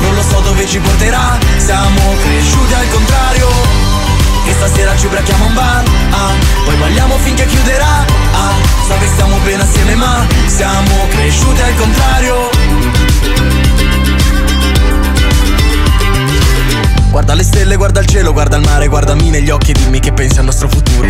Non 0.00 0.14
lo 0.16 0.22
so 0.22 0.40
dove 0.40 0.66
ci 0.66 0.80
porterà, 0.80 1.38
siamo 1.58 2.00
cresciuti 2.20 2.74
al 2.74 2.88
contrario. 2.90 3.61
Stasera 4.62 4.96
ci 4.96 5.06
ubriachiamo 5.06 5.42
a 5.42 5.48
un 5.48 5.54
bar, 5.54 5.82
ah, 6.10 6.32
poi 6.64 6.76
balliamo 6.76 7.18
finché 7.18 7.44
chiuderà. 7.46 8.04
Ah, 8.30 8.54
so 8.86 8.96
che 8.96 9.06
stiamo 9.06 9.36
bene 9.38 9.60
assieme 9.60 9.96
ma 9.96 10.24
siamo 10.46 11.08
cresciuti 11.08 11.60
al 11.60 11.74
contrario. 11.74 12.50
Guarda 17.12 17.34
le 17.34 17.42
stelle, 17.42 17.76
guarda 17.76 18.00
il 18.00 18.06
cielo, 18.06 18.32
guarda 18.32 18.56
il 18.56 18.64
mare, 18.64 18.88
guardami 18.88 19.28
negli 19.28 19.50
occhi 19.50 19.72
e 19.72 19.74
dimmi 19.74 20.00
che 20.00 20.14
pensi 20.14 20.38
al 20.38 20.46
nostro 20.46 20.66
futuro. 20.66 21.06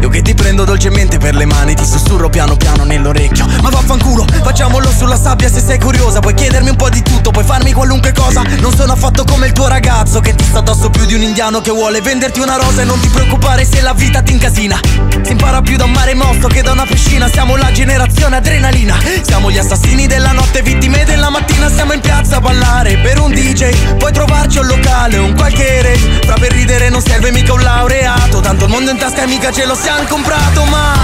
Io 0.00 0.08
che 0.08 0.20
ti 0.20 0.34
prendo 0.34 0.64
dolcemente 0.64 1.16
per 1.18 1.36
le 1.36 1.44
mani, 1.44 1.76
ti 1.76 1.86
sussurro 1.86 2.28
piano 2.28 2.56
piano 2.56 2.82
nell'orecchio. 2.82 3.46
Ma 3.62 3.70
vaffanculo, 3.70 4.26
facciamolo 4.42 4.90
sulla 4.90 5.16
sabbia 5.16 5.48
se 5.48 5.60
sei 5.60 5.78
curiosa. 5.78 6.18
Puoi 6.18 6.34
chiedermi 6.34 6.70
un 6.70 6.76
po' 6.76 6.88
di 6.88 7.02
tutto, 7.02 7.30
puoi 7.30 7.44
farmi 7.44 7.72
qualunque 7.72 8.10
cosa. 8.12 8.42
Non 8.58 8.74
sono 8.74 8.94
affatto 8.94 9.22
come 9.22 9.46
il 9.46 9.52
tuo 9.52 9.68
ragazzo 9.68 10.18
che 10.18 10.34
ti 10.34 10.42
sta 10.42 10.58
addosso 10.58 10.90
più 10.90 11.04
di 11.04 11.14
un 11.14 11.22
indiano 11.22 11.60
che 11.60 11.70
vuole 11.70 12.00
venderti 12.00 12.40
una 12.40 12.56
rosa 12.56 12.82
e 12.82 12.84
non 12.84 12.98
ti 12.98 13.06
preoccupare 13.06 13.64
se 13.64 13.80
la 13.80 13.92
vita 13.94 14.22
ti 14.22 14.32
incasina. 14.32 14.80
Si 15.22 15.30
impara 15.30 15.62
più 15.62 15.76
da 15.76 15.84
un 15.84 15.92
mare 15.92 16.14
mosso 16.14 16.48
che 16.48 16.62
da 16.62 16.72
una 16.72 16.84
piscina. 16.84 17.28
Siamo 17.28 17.54
la 17.54 17.70
generazione 17.70 18.34
adrenalina. 18.34 18.96
Siamo 19.22 19.52
gli 19.52 19.58
assassini 19.58 20.08
della 20.08 20.32
notte, 20.32 20.62
vittime 20.62 21.04
della 21.04 21.30
mattina. 21.30 21.70
Siamo 21.70 21.92
in 21.92 22.00
piazza 22.00 22.38
a 22.38 22.40
ballare 22.40 22.98
per 22.98 23.20
un 23.20 23.30
DJ. 23.30 23.94
Puoi 23.98 24.12
trovarci 24.12 24.58
un 24.58 24.66
locale, 24.66 25.18
un 25.18 25.32
qualche 25.44 25.82
rave. 25.82 26.20
Fra 26.24 26.34
per 26.34 26.52
ridere 26.52 26.88
non 26.88 27.02
serve 27.02 27.30
mica 27.30 27.52
un 27.52 27.60
laureato. 27.60 28.40
Tanto 28.40 28.64
il 28.64 28.70
mondo 28.70 28.90
in 28.90 28.96
tasca 28.96 29.22
e 29.22 29.26
mica 29.26 29.52
ce 29.52 29.66
lo 29.66 29.74
siamo 29.74 30.04
comprato. 30.08 30.64
Ma 30.64 30.94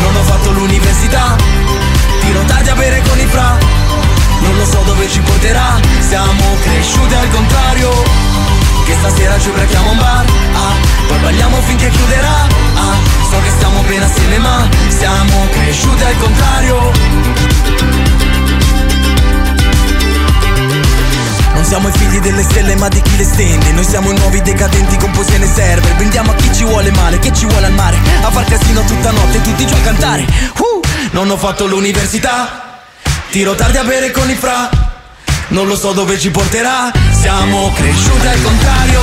non 0.00 0.14
ho 0.14 0.22
fatto 0.22 0.52
l'università. 0.52 1.36
Tiro 2.20 2.42
tardi 2.44 2.68
a 2.68 2.74
bere 2.74 3.02
con 3.08 3.18
i 3.18 3.26
fra. 3.26 3.58
Non 4.40 4.56
lo 4.56 4.64
so 4.64 4.82
dove 4.84 5.08
ci 5.08 5.20
porterà. 5.20 5.80
Siamo 5.98 6.44
cresciuti 6.62 7.14
al 7.14 7.28
contrario. 7.30 7.90
Che 8.84 8.94
stasera 9.00 9.38
ci 9.40 9.48
ubriachiamo 9.48 9.88
a 9.88 9.90
un 9.90 9.98
bar. 9.98 10.24
Ah, 10.54 10.74
poi 11.08 11.18
balliamo 11.18 11.60
finché 11.62 11.88
chiuderà. 11.88 12.46
Ah, 12.74 12.96
so 13.30 13.40
che 13.42 13.50
stiamo 13.50 13.80
bene 13.82 14.04
assieme 14.04 14.38
ma 14.38 14.68
siamo 14.88 15.48
cresciuti 15.50 16.04
al 16.04 16.16
contrario. 16.18 17.35
Siamo 21.66 21.88
i 21.88 21.92
figli 21.92 22.20
delle 22.20 22.44
stelle 22.44 22.76
ma 22.76 22.88
di 22.88 23.00
chi 23.02 23.16
le 23.16 23.24
stende? 23.24 23.72
Noi 23.72 23.84
siamo 23.84 24.10
i 24.12 24.16
nuovi 24.16 24.40
decadenti 24.40 24.96
con 24.98 25.10
poesie 25.10 25.38
nei 25.38 25.48
server 25.52 25.96
Vendiamo 25.96 26.30
a 26.30 26.34
chi 26.34 26.54
ci 26.54 26.64
vuole 26.64 26.92
male, 26.92 27.18
che 27.18 27.32
ci 27.32 27.44
vuole 27.44 27.66
al 27.66 27.72
mare. 27.72 27.98
A 28.22 28.30
far 28.30 28.44
casino 28.44 28.82
tutta 28.84 29.10
notte, 29.10 29.40
tutti 29.42 29.66
giù 29.66 29.74
a 29.74 29.80
cantare. 29.80 30.24
Uh, 30.58 30.80
Non 31.10 31.28
ho 31.28 31.36
fatto 31.36 31.66
l'università. 31.66 32.84
Tiro 33.30 33.54
tardi 33.54 33.78
a 33.78 33.84
bere 33.84 34.12
con 34.12 34.30
i 34.30 34.34
fra. 34.36 34.70
Non 35.48 35.66
lo 35.66 35.76
so 35.76 35.92
dove 35.92 36.18
ci 36.18 36.30
porterà. 36.30 36.92
Siamo 37.20 37.72
cresciuti 37.74 38.26
al 38.26 38.42
contrario. 38.42 39.00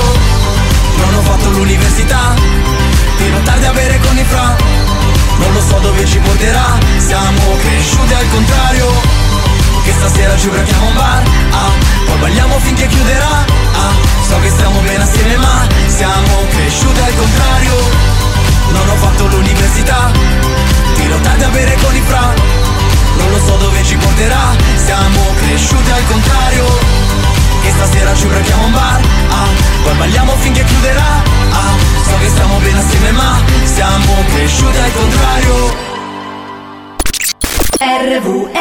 Non 0.96 1.14
ho 1.14 1.20
fatto 1.20 1.50
l'università. 1.50 2.34
Tiro 3.18 3.38
tardi 3.44 3.66
a 3.66 3.72
bere 3.72 4.00
con 4.00 4.16
i 4.16 4.24
fra. 4.24 4.56
Non 5.36 5.52
lo 5.52 5.60
so 5.60 5.78
dove 5.80 6.06
ci 6.06 6.18
porterà. 6.18 6.78
Siamo 6.96 7.56
cresciuti 7.60 8.14
al 8.14 8.30
contrario. 8.30 8.90
Che 9.84 9.92
stasera 9.92 10.36
ci 10.38 10.48
a 10.48 10.82
un 10.82 10.94
bar. 10.94 11.22
Ah, 11.50 11.83
Siamo 34.46 34.70
cresciuti 34.70 34.76
al 34.76 34.92
contrario. 34.92 35.92
RVS 37.80 38.53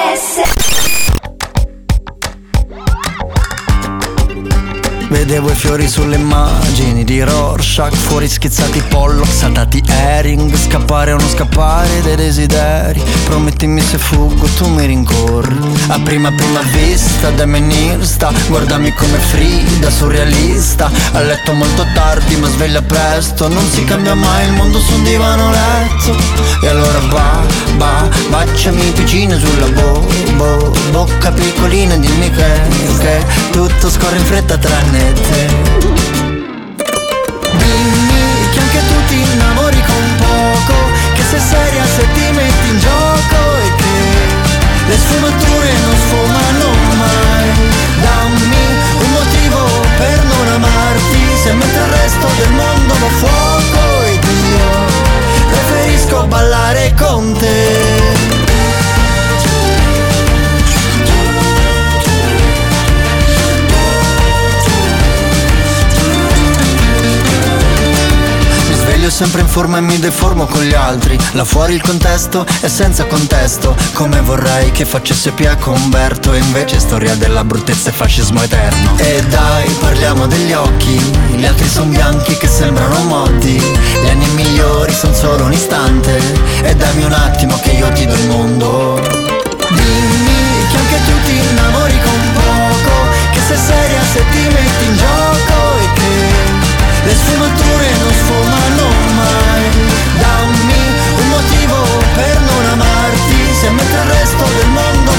Vedevo 5.34 5.50
i 5.50 5.56
fiori 5.56 5.90
sulle 5.90 6.18
immagini 6.18 7.04
di 7.04 7.20
Rorschach 7.24 7.96
Fuori 7.96 8.30
schizzati 8.30 8.84
Pollock, 8.84 9.34
saltati 9.34 9.82
Herring 9.84 10.56
Scappare 10.56 11.14
o 11.14 11.18
non 11.18 11.28
scappare 11.28 12.04
dei 12.04 12.16
desideri. 12.16 13.02
Promettimi 13.26 13.82
se 13.82 13.98
fuggo 13.98 14.46
tu 14.56 14.68
mi 14.68 14.86
rincorri. 14.86 15.58
A 15.88 16.00
prima 16.02 16.32
prima 16.32 16.60
vista 16.72 17.32
da 17.32 17.48
menista 17.48 18.32
Guardami 18.48 18.94
come 18.94 19.18
Frida, 19.18 19.90
surrealista. 19.90 20.92
A 21.14 21.22
letto 21.22 21.52
molto 21.54 21.84
tardi 21.96 22.36
ma 22.36 22.48
sveglia 22.50 22.84
presto 22.84 23.48
Non 23.48 23.68
si 23.72 23.84
cambia 23.86 24.14
mai 24.14 24.46
il 24.46 24.54
mondo 24.54 24.78
su 24.78 24.94
un 24.94 25.04
divano 25.04 25.50
letto. 25.50 26.16
E 26.62 26.68
allora 26.68 27.00
ba, 27.10 27.42
ba, 27.78 28.08
baciami 28.30 28.92
piccina 28.92 29.36
sulla 29.40 29.68
bo, 29.70 30.06
bo 30.36 30.72
Bocca 30.92 31.32
piccolina 31.32 31.96
dimmi 31.96 32.30
che, 32.30 32.62
che 33.00 33.26
Tutto 33.50 33.90
scorre 33.90 34.18
in 34.18 34.26
fretta 34.26 34.60
tranne 34.60 35.23
te. 35.30 35.48
Dimmi 37.58 38.50
che 38.52 38.60
anche 38.60 38.82
tu 38.88 39.06
ti 39.08 39.22
innamori 39.22 39.82
con 39.86 40.16
poco 40.18 40.76
Che 41.14 41.24
sei 41.30 41.40
seria 41.40 41.86
se 41.86 42.06
ti 42.14 42.32
metti 42.32 42.68
in 42.70 42.80
gioco 42.80 43.38
E 43.64 43.76
che 43.76 43.96
le 44.88 44.98
sfumature 44.98 45.72
non 45.86 45.96
sfumano 46.04 46.70
mai. 46.98 47.48
Dammi 48.02 48.68
un 49.00 49.12
motivo 49.12 49.60
per 49.98 50.24
non 50.24 50.48
amarti 50.54 51.22
Se 51.42 51.54
mentre 51.54 51.82
il 51.82 51.92
resto 52.02 52.28
del 52.38 52.52
mondo 52.52 52.94
va 52.94 53.10
fuoco 53.20 53.82
Ed 54.06 54.24
io 54.24 54.72
preferisco 55.50 56.26
ballare 56.28 56.94
con 56.98 57.34
te 57.34 57.93
sempre 69.14 69.42
in 69.42 69.48
forma 69.48 69.78
e 69.78 69.82
mi 69.82 70.00
deformo 70.00 70.48
con 70.48 70.64
gli 70.64 70.74
altri. 70.74 71.18
Là 71.34 71.46
fuori 71.46 71.76
il 71.76 71.82
contesto 71.82 72.46
è 72.62 72.68
senza 72.68 73.06
contesto 73.06 73.76
Come 73.94 74.20
vorrei 74.22 74.72
che 74.72 74.86
facesse 74.86 75.32
Pia 75.32 75.56
con 75.56 75.76
Umberto 75.76 76.34
E 76.34 76.40
invece 76.40 76.80
storia 76.80 77.14
della 77.16 77.44
bruttezza 77.44 77.90
e 77.90 77.94
fascismo 77.94 78.42
eterno. 78.42 78.98
E 78.98 79.24
dai 79.30 79.70
parliamo 79.80 80.26
degli 80.26 80.52
occhi 80.54 81.00
Gli 81.36 81.46
altri 81.46 81.68
sono 81.70 81.92
bianchi 81.92 82.36
che 82.38 82.48
sembrano 82.48 83.04
modi 83.04 83.56
Gli 83.58 84.10
anni 84.10 84.28
migliori 84.34 84.92
sono 84.92 85.14
solo 85.14 85.46
un 85.46 85.54
istante 85.54 86.20
E 86.64 86.76
dammi 86.76 87.04
un 87.04 87.14
attimo 87.14 87.60
che 87.60 87.72
io 87.72 87.92
ti 87.92 88.06
do 88.08 88.14
il 88.16 88.28
mondo. 88.28 89.00
Dimmi 89.70 90.13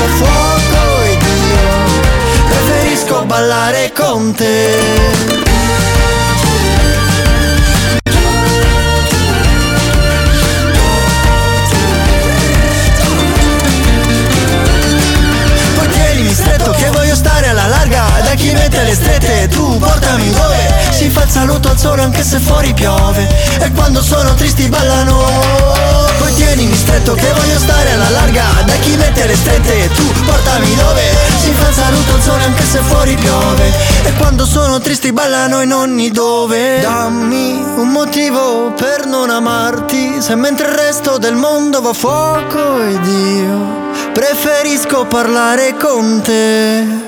a 0.04 0.08
fuoco 0.08 1.02
Ed 1.02 1.22
io 1.22 2.48
preferisco 2.48 3.24
ballare 3.24 3.92
con 3.92 4.34
te 4.34 5.53
chi 18.44 18.52
mette 18.52 18.82
le 18.82 18.94
strette 18.94 19.48
tu 19.48 19.78
portami 19.78 20.30
dove. 20.30 20.72
Si 20.90 21.08
fa 21.08 21.22
il 21.22 21.30
saluto 21.30 21.68
al 21.70 21.78
sole 21.78 22.02
anche 22.02 22.22
se 22.22 22.38
fuori 22.38 22.74
piove. 22.74 23.26
E 23.58 23.72
quando 23.72 24.02
sono 24.02 24.34
tristi 24.34 24.68
ballano. 24.68 25.24
Poi 26.18 26.34
tienimi 26.34 26.76
stretto 26.76 27.14
che 27.14 27.32
voglio 27.32 27.58
stare 27.58 27.92
alla 27.92 28.10
larga. 28.10 28.44
Da 28.66 28.74
chi 28.74 28.96
mette 28.96 29.26
le 29.26 29.34
strette 29.34 29.88
tu 29.94 30.06
portami 30.24 30.74
dove. 30.76 31.02
Si 31.42 31.52
fa 31.52 31.68
il 31.68 31.74
saluto 31.74 32.14
al 32.14 32.20
sole 32.20 32.44
anche 32.44 32.64
se 32.64 32.78
fuori 32.80 33.14
piove. 33.14 33.72
E 34.04 34.12
quando 34.18 34.44
sono 34.44 34.78
tristi 34.78 35.10
ballano 35.12 35.62
i 35.62 35.66
nonni 35.66 36.10
dove. 36.10 36.80
Dammi 36.80 37.64
un 37.76 37.88
motivo 37.88 38.72
per 38.72 39.06
non 39.06 39.30
amarti. 39.30 40.20
Se 40.20 40.34
mentre 40.34 40.68
il 40.68 40.74
resto 40.74 41.16
del 41.16 41.34
mondo 41.34 41.80
va 41.80 41.90
a 41.90 41.94
fuoco 41.94 42.82
ed 42.82 43.06
io 43.06 43.82
Preferisco 44.12 45.06
parlare 45.06 45.76
con 45.76 46.20
te 46.22 47.03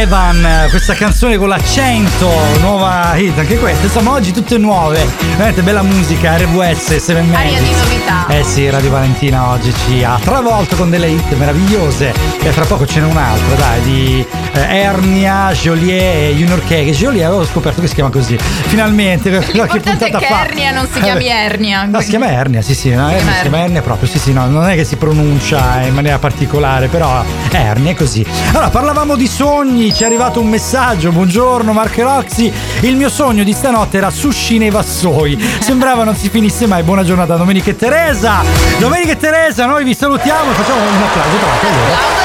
Evan, 0.00 0.66
questa 0.68 0.92
canzone 0.92 1.38
con 1.38 1.48
l'accento, 1.48 2.30
nuova 2.60 3.14
hit, 3.16 3.38
anche 3.38 3.56
questa, 3.58 3.84
insomma 3.86 4.10
oggi 4.12 4.30
tutte 4.30 4.58
nuove, 4.58 5.06
veramente 5.30 5.62
bella 5.62 5.80
musica, 5.82 6.36
RWS, 6.36 6.96
Seven 6.96 7.34
Aria 7.34 7.58
di 7.58 7.70
novità. 7.70 8.26
Eh 8.28 8.44
sì, 8.44 8.68
Radio 8.68 8.90
Valentina 8.90 9.48
oggi 9.48 9.72
ci 9.86 10.04
ha 10.04 10.18
travolto 10.22 10.76
con 10.76 10.90
delle 10.90 11.08
hit 11.08 11.32
meravigliose 11.34 12.12
e 12.42 12.50
fra 12.52 12.64
poco 12.66 12.84
ce 12.86 13.00
n'è 13.00 13.06
un'altra, 13.06 13.54
dai, 13.56 13.80
di 13.82 14.26
eh, 14.52 14.60
Ernia, 14.76 15.50
Joliet 15.52 16.02
e 16.30 16.34
Junior 16.36 16.62
che 16.66 16.84
Joliet 16.90 17.24
avevo 17.24 17.46
scoperto 17.46 17.80
che 17.80 17.86
si 17.88 17.94
chiama 17.94 18.10
così, 18.10 18.36
finalmente, 18.66 19.30
L'importante 19.30 20.06
è 20.08 20.10
che 20.10 20.26
fa. 20.26 20.44
Ernia 20.46 20.72
non 20.72 20.86
si 20.92 20.98
Eh, 20.98 21.02
chiami 21.02 21.24
beh. 21.24 21.42
Ernia. 21.44 21.84
No, 21.84 22.00
si 22.00 22.10
chiama 22.10 22.30
Ernia, 22.30 22.60
sì, 22.60 22.74
sì, 22.74 22.90
no, 22.90 23.08
Ernia, 23.10 23.32
si 23.34 23.40
chiama 23.40 23.58
Ernia 23.60 23.80
proprio, 23.80 24.08
sì, 24.08 24.18
sì, 24.18 24.32
no, 24.34 24.46
non 24.46 24.68
è 24.68 24.74
che 24.74 24.84
si 24.84 24.96
pronuncia 24.96 25.80
in 25.82 25.94
maniera 25.94 26.18
particolare, 26.18 26.88
però 26.88 27.24
Ernia 27.50 27.92
è 27.92 27.94
così. 27.94 28.24
Allora, 28.50 28.68
parlavamo 28.68 29.16
di 29.16 29.26
sogni, 29.26 29.85
ci 29.92 30.02
è 30.02 30.06
arrivato 30.06 30.40
un 30.40 30.48
messaggio, 30.48 31.12
buongiorno 31.12 31.72
Marco 31.72 32.00
e 32.00 32.02
Roxy, 32.02 32.52
il 32.80 32.96
mio 32.96 33.08
sogno 33.08 33.44
di 33.44 33.52
stanotte 33.52 33.98
era 33.98 34.10
sushi 34.10 34.58
nei 34.58 34.70
vassoi, 34.70 35.38
sembrava 35.60 36.04
non 36.04 36.16
si 36.16 36.28
finisse 36.28 36.66
mai, 36.66 36.82
buona 36.82 37.04
giornata 37.04 37.36
Domenica 37.36 37.70
e 37.70 37.76
Teresa, 37.76 38.42
Domenica 38.78 39.12
e 39.12 39.16
Teresa, 39.16 39.66
noi 39.66 39.84
vi 39.84 39.94
salutiamo, 39.94 40.52
facciamo 40.52 40.80
un 40.80 41.02
applauso, 41.02 41.36
trovate 41.36 42.15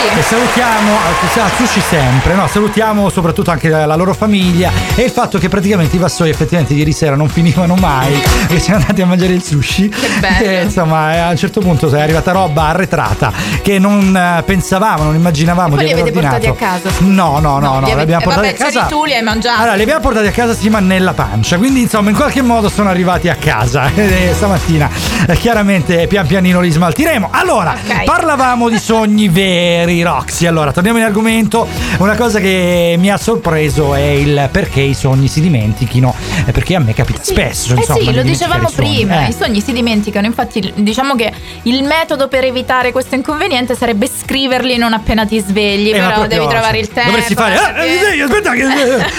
allora. 0.00 0.18
E 0.18 0.22
salutiamo, 0.22 0.92
ah, 0.96 1.50
sushi 1.56 1.80
sempre, 1.80 2.34
no? 2.34 2.46
Salutiamo 2.46 3.08
soprattutto 3.10 3.50
anche 3.50 3.68
la 3.68 3.94
loro 3.96 4.14
famiglia 4.14 4.70
e 4.94 5.02
il 5.02 5.10
fatto 5.10 5.38
che 5.38 5.48
praticamente 5.48 5.96
i 5.96 5.98
vassoi 5.98 6.30
effettivamente 6.30 6.74
ieri 6.74 6.92
sera 6.92 7.16
non 7.16 7.28
finivano 7.28 7.74
mai 7.74 8.20
e 8.48 8.58
siamo 8.58 8.80
andati 8.80 9.02
a 9.02 9.06
mangiare 9.06 9.32
il 9.32 9.42
sushi. 9.42 9.88
Che 9.88 10.08
bello. 10.20 10.44
E, 10.44 10.62
insomma, 10.62 11.26
a 11.26 11.30
un 11.30 11.36
certo 11.36 11.60
punto 11.60 11.88
è 11.88 12.00
arrivata 12.00 12.32
roba 12.32 12.66
arretrata 12.68 13.32
che 13.62 13.78
non 13.78 14.16
eh, 14.16 14.42
pensavamo, 14.42 15.04
non 15.04 15.14
immaginavamo 15.14 15.76
di 15.76 15.84
li 15.84 15.92
aver 15.92 16.02
avete 16.02 16.18
ordinato. 16.18 16.46
portati 16.46 16.64
a 16.64 16.90
casa? 16.90 17.04
No, 17.04 17.38
no, 17.38 17.58
no, 17.58 17.80
no, 17.80 17.86
li 17.86 17.94
li 17.94 18.00
abbiamo 18.00 18.22
eh, 18.22 18.24
portati 18.24 18.48
a 18.48 18.52
casa. 18.52 18.86
tu, 18.86 19.04
li 19.04 19.14
hai 19.14 19.22
mangiati. 19.22 19.60
Allora, 19.60 19.74
li 19.74 19.82
abbiamo 19.82 20.00
portati 20.00 20.26
a 20.26 20.32
casa 20.32 20.54
sì, 20.54 20.68
ma 20.68 20.80
nella 20.80 21.12
pancia. 21.12 21.56
Quindi, 21.58 21.82
insomma, 21.82 22.10
in 22.10 22.16
qualche 22.16 22.42
modo 22.42 22.68
sono 22.68 22.88
arrivati 22.88 23.28
a 23.28 23.34
casa. 23.34 23.90
E 24.18 24.32
stamattina, 24.34 24.88
eh, 25.26 25.36
chiaramente, 25.36 26.06
pian 26.06 26.26
pianino 26.26 26.60
li 26.60 26.70
smaltiremo. 26.70 27.28
Allora, 27.30 27.74
parlavamo 28.04 28.68
di 28.68 28.78
sogni 28.78 29.28
veri, 29.28 29.87
Roxy. 30.02 30.46
Allora, 30.46 30.72
torniamo 30.72 30.98
in 30.98 31.04
argomento. 31.04 31.66
Una 31.98 32.14
cosa 32.14 32.38
che 32.40 32.94
mi 32.98 33.10
ha 33.10 33.16
sorpreso 33.16 33.94
è 33.94 34.00
il 34.00 34.48
perché 34.52 34.80
i 34.80 34.94
sogni 34.94 35.28
si 35.28 35.40
dimentichino. 35.40 36.14
eh, 36.46 36.52
Perché 36.52 36.74
a 36.74 36.80
me 36.80 36.94
capita 36.94 37.20
spesso. 37.22 37.74
Eh 37.74 37.78
insomma, 37.78 37.98
sì, 38.00 38.12
lo 38.14 38.22
dicevamo 38.22 38.68
i 38.68 38.72
prima, 38.74 39.26
Eh. 39.26 39.30
i 39.30 39.32
sogni 39.32 39.60
si 39.60 39.72
dimenticano, 39.72 40.26
infatti 40.26 40.72
diciamo 40.76 41.14
che 41.14 41.32
il 41.62 41.82
metodo 41.84 42.28
per 42.28 42.44
evitare 42.44 42.92
questo 42.92 43.14
inconveniente 43.14 43.74
sarebbe 43.74 44.08
scriverli 44.08 44.76
non 44.76 44.92
appena 44.92 45.24
ti 45.26 45.38
svegli, 45.40 45.88
Eh, 45.90 45.98
però 45.98 46.26
devi 46.26 46.46
trovare 46.46 46.78
il 46.78 46.88
tempo. 46.88 47.10
Dovresti 47.10 47.34
fare. 47.34 47.54
eh, 47.54 47.98
sì, 48.14 48.20
aspetta, 48.20 48.52
che. 48.52 48.64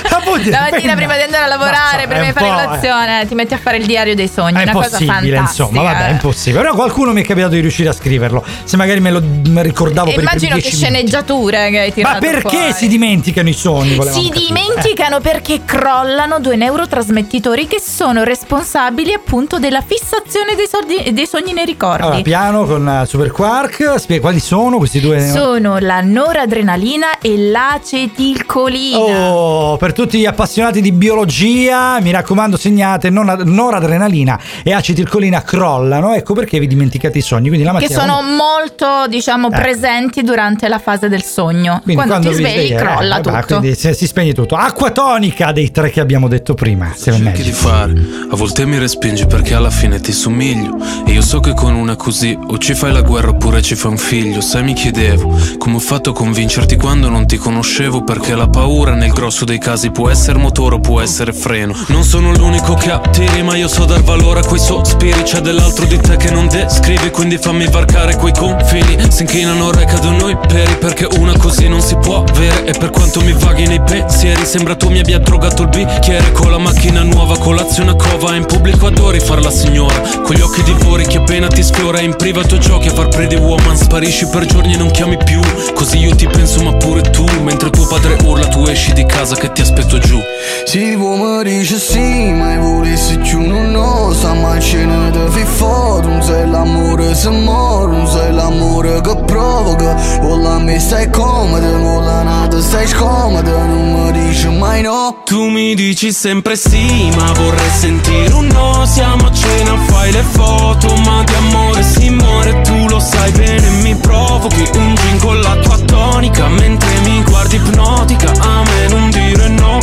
appunti, 0.09 0.49
La 0.49 0.67
mattina 0.71 0.95
prima 0.95 1.15
di 1.15 1.21
andare 1.23 1.43
a 1.43 1.47
lavorare, 1.47 2.03
No, 2.03 2.09
prima 2.09 2.25
di 2.25 2.31
fare 2.31 2.47
colazione, 2.49 3.25
ti 3.27 3.35
metti 3.35 3.53
a 3.53 3.57
fare 3.57 3.77
il 3.77 3.85
diario 3.85 4.15
dei 4.15 4.27
sogni, 4.27 4.59
È 4.59 4.63
una 4.63 4.71
cosa 4.71 4.97
impossibile, 4.99 5.35
fantastica. 5.35 5.63
insomma, 5.63 5.81
vabbè, 5.91 6.07
è 6.07 6.11
impossibile. 6.11 6.61
Però 6.61 6.73
qualcuno 6.75 7.13
mi 7.13 7.21
è 7.21 7.25
capitato 7.25 7.53
di 7.53 7.59
riuscire 7.61 7.89
a 7.89 7.93
scriverlo. 7.93 8.43
Se 8.63 8.77
magari 8.77 8.99
me 8.99 9.11
lo 9.11 9.21
ricordavo 9.61 10.09
E 10.09 10.13
per 10.13 10.23
i 10.23 10.25
immagino 10.27 10.55
che 10.61 10.71
sceneggiature 10.71 11.69
che 11.69 11.79
hai 11.79 11.93
tirato 11.93 12.13
Ma 12.15 12.19
perché 12.19 12.57
fuori. 12.57 12.73
si 12.73 12.87
dimenticano 12.87 13.49
i 13.49 13.53
sogni? 13.53 13.91
Si 13.91 13.97
capire. 14.29 14.39
dimenticano 14.47 15.19
perché 15.19 15.61
crollano 15.65 16.39
due 16.39 16.55
neurotrasmettitori 16.55 17.67
che 17.67 17.79
sono 17.79 18.23
responsabili 18.23 19.13
appunto 19.13 19.59
della 19.59 19.81
fissazione 19.85 20.55
dei, 20.55 20.67
soldi- 20.67 21.13
dei 21.13 21.25
sogni 21.27 21.53
nei 21.53 21.65
ricordi. 21.65 22.03
Allora, 22.03 22.21
piano 22.21 22.65
con 22.65 22.87
eh, 22.87 23.05
Super 23.05 23.31
Quark, 23.31 23.95
spiega 23.99 24.21
quali 24.21 24.39
sono 24.39 24.77
questi 24.77 24.99
due. 24.99 25.19
Sono 25.27 25.77
la 25.79 26.01
noradrenalina 26.01 27.19
e 27.21 27.37
l'acetilcolina. 27.37 28.97
Oh, 28.99 29.77
per 29.77 29.93
tutti 29.93 30.19
gli 30.19 30.25
appassionati 30.25 30.81
di 30.81 30.91
biologia, 30.91 31.99
mi 32.01 32.11
raccomando, 32.11 32.57
segnate 32.57 33.09
non- 33.09 33.41
noradrenalina 33.45 34.39
e 34.63 34.73
acetilcolina 34.73 35.41
crollano. 35.43 36.13
Ecco 36.13 36.33
perché 36.33 36.59
vi 36.59 36.67
dimenticate 36.67 37.17
i 37.17 37.21
sogni. 37.21 37.47
Quindi 37.47 37.65
la 37.65 37.73
Che 37.73 37.81
mattina. 37.81 37.99
sono 37.99 38.21
molto, 38.21 39.07
diciamo, 39.07 39.47
Ecco. 39.47 39.59
presenti 39.59 40.21
durante 40.23 40.47
la 40.67 40.79
fase 40.79 41.09
del 41.09 41.23
sogno. 41.23 41.79
Quindi 41.83 42.07
quando, 42.07 42.29
ti 42.29 42.35
vi 42.35 42.41
svegli, 42.41 42.51
svegli, 42.51 42.73
eh, 42.73 42.75
crolla 42.75 43.19
vabbè, 43.21 43.41
tutto. 43.41 43.57
Quindi 43.59 43.75
si, 43.75 43.93
si 43.93 44.07
spegne 44.07 44.33
tutto. 44.33 44.55
Acqua 44.55 44.91
tonica 44.91 45.51
dei 45.51 45.71
tre 45.71 45.89
che 45.89 45.99
abbiamo 45.99 46.27
detto 46.27 46.53
prima. 46.53 46.91
Seven 46.95 47.29
cerchi 47.39 47.43
di 47.43 47.51
fare 47.51 47.93
A 48.31 48.35
volte 48.35 48.65
mi 48.65 48.77
respingi 48.77 49.25
perché 49.25 49.53
alla 49.53 49.69
fine 49.69 49.99
ti 49.99 50.11
somiglio 50.11 50.77
E 51.05 51.11
io 51.11 51.21
so 51.21 51.39
che 51.39 51.53
con 51.53 51.75
una 51.75 51.95
così 51.95 52.37
O 52.47 52.57
ci 52.57 52.73
fai 52.73 52.91
la 52.91 53.01
guerra 53.01 53.29
oppure 53.29 53.61
ci 53.61 53.75
fai 53.75 53.91
un 53.91 53.97
figlio 53.97 54.41
Sai 54.41 54.63
mi 54.63 54.73
chiedevo 54.73 55.37
Come 55.57 55.75
ho 55.75 55.79
fatto 55.79 56.11
a 56.11 56.13
convincerti 56.13 56.75
quando 56.75 57.09
non 57.09 57.25
ti 57.27 57.37
conoscevo 57.37 58.03
Perché 58.03 58.35
la 58.35 58.47
paura 58.47 58.93
nel 58.93 59.11
grosso 59.11 59.45
dei 59.45 59.59
casi 59.59 59.91
Può 59.91 60.09
essere 60.09 60.37
motore 60.37 60.75
o 60.75 60.79
può 60.79 61.01
essere 61.01 61.33
freno 61.33 61.73
Non 61.87 62.03
sono 62.03 62.33
l'unico 62.33 62.73
che 62.73 62.91
attiri 62.91 63.43
Ma 63.43 63.55
io 63.55 63.67
so 63.67 63.85
dar 63.85 64.01
valore 64.01 64.41
a 64.41 64.45
quei 64.45 64.59
sospiri 64.59 65.21
C'è 65.23 65.39
dell'altro 65.39 65.85
di 65.85 65.97
te 65.97 66.17
che 66.17 66.31
non 66.31 66.47
descrivi 66.47 67.09
Quindi 67.09 67.37
fammi 67.37 67.67
varcare 67.67 68.15
quei 68.15 68.33
confini 68.33 68.97
Si 69.09 69.21
inchinano 69.21 69.71
re 69.71 69.85
cadono 69.85 70.27
i 70.43 70.47
peri 70.47 70.75
Perché 70.75 71.07
una 71.19 71.37
così 71.37 71.67
non 71.67 71.81
si 71.81 71.95
può 71.95 72.23
avere. 72.23 72.65
E 72.65 72.71
per 72.77 72.89
quanto 72.89 73.21
mi 73.21 73.33
vaghi 73.33 73.67
nei 73.67 73.81
pensieri 73.81 74.45
Sembra 74.45 74.75
tu 74.75 74.89
mi 74.89 74.99
abbia 74.99 75.19
drogato 75.19 75.63
il 75.63 75.69
bicchiere. 75.69 76.31
Con 76.31 76.51
la 76.51 76.57
macchina 76.57 77.03
nuova, 77.03 77.37
colazione 77.37 77.91
a 77.91 77.95
cova 77.95 78.35
in 78.35 78.45
pubblico 78.45 78.87
adori 78.87 79.19
far 79.19 79.41
la 79.41 79.51
signora. 79.51 79.99
Con 80.23 80.35
gli 80.35 80.41
occhi 80.41 80.63
divori 80.63 81.05
che 81.05 81.17
appena 81.17 81.47
ti 81.47 81.63
sfiora 81.63 81.99
in 81.99 82.15
privato 82.15 82.57
giochi 82.57 82.87
a 82.87 82.93
far 82.93 83.09
pretty 83.09 83.35
woman. 83.35 83.75
Sparisci 83.75 84.27
per 84.27 84.45
giorni 84.45 84.73
e 84.73 84.77
non 84.77 84.91
chiami 84.91 85.17
più. 85.23 85.39
Così 85.73 85.97
io 85.97 86.15
ti 86.15 86.27
penso 86.27 86.61
ma 86.63 86.73
pure 86.73 87.01
tu. 87.01 87.25
Mentre 87.41 87.69
tuo 87.69 87.87
padre 87.87 88.17
urla 88.23 88.47
tu 88.47 88.65
esci 88.65 88.93
di 88.93 89.05
casa 89.05 89.35
che 89.35 89.51
ti 89.51 89.61
aspetto 89.61 89.97
giù. 89.99 90.19
Si 90.65 90.95
mi 90.95 91.43
dice 91.43 91.77
sì, 91.77 92.31
ma 92.31 92.57
volessi 92.57 93.17
più 93.17 93.39
non 93.45 93.71
lo 93.71 94.13
sa 94.13 94.33
Ma 94.33 94.59
ce 94.59 94.85
ne 94.85 95.09
devi 95.11 95.43
fare, 95.43 96.05
non 96.05 96.21
sei 96.21 96.47
l'amore 96.47 97.15
se 97.15 97.29
muore 97.29 97.95
Non 97.95 98.07
sei 98.07 98.33
l'amore 98.33 99.01
che 99.01 99.15
provoca 99.25 99.95
Vola 100.29 100.59
me 100.59 100.79
stai 100.79 101.09
comoda, 101.09 101.75
vola 101.79 102.21
nata 102.21 102.61
stai 102.61 102.85
scomoda 102.85 103.65
Non 103.65 103.93
mi 103.93 104.11
dici 104.11 104.47
mai 104.47 104.83
no. 104.83 105.23
Tu 105.25 105.49
mi 105.49 105.73
dici 105.73 106.11
sempre 106.11 106.55
sì, 106.55 107.09
ma 107.15 107.31
vorrei 107.31 107.69
sentire 107.71 108.31
un 108.33 108.45
no. 108.45 108.85
Siamo 108.85 109.25
a 109.25 109.31
cena, 109.31 109.75
fai 109.87 110.11
le 110.11 110.21
foto, 110.21 110.93
ma 110.97 111.23
di 111.23 111.33
amore 111.33 111.81
si 111.81 112.11
muore. 112.11 112.61
Tu 112.61 112.87
lo 112.89 112.99
sai 112.99 113.31
bene, 113.31 113.69
mi 113.81 113.95
provochi 113.95 114.69
un 114.75 114.95
gin 114.95 115.17
con 115.17 115.39
la 115.39 115.55
tua 115.63 115.79
tonica. 115.79 116.47
Mentre 116.47 116.89
mi 117.05 117.23
guardi 117.23 117.55
ipnotica, 117.55 118.31
a 118.31 118.61
me 118.61 118.87
non 118.87 119.09
dire 119.09 119.47
no 119.47 119.78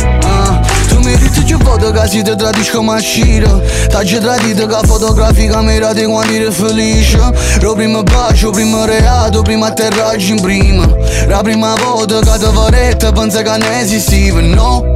Tu 1.47 1.53
mi 1.53 1.55
dici 1.55 1.55
più 1.55 1.59
foto 1.59 1.91
che 1.91 2.07
si 2.07 2.21
ti 2.21 2.35
tradisco 2.35 2.81
ma 2.81 2.99
sciro. 2.99 3.61
T'hai 3.89 4.19
tradito 4.19 4.65
che 4.65 4.85
fotografica 4.85 5.61
mirate 5.61 6.05
quando 6.05 6.33
eri 6.33 6.51
felice. 6.51 7.19
Lo 7.61 7.73
primo 7.73 8.03
bacio, 8.03 8.49
primo 8.49 8.83
reato, 8.85 9.41
primo 9.41 9.65
atterraggio 9.65 10.33
in 10.33 10.41
prima. 10.41 10.85
La 11.27 11.41
prima 11.41 11.73
volta 11.75 12.19
che 12.19 12.37
ti 12.37 12.51
faretta 12.53 13.11
pensa 13.13 13.41
che 13.41 13.57
ne 13.57 13.79
esistiva, 13.79 14.41
no? 14.41 14.95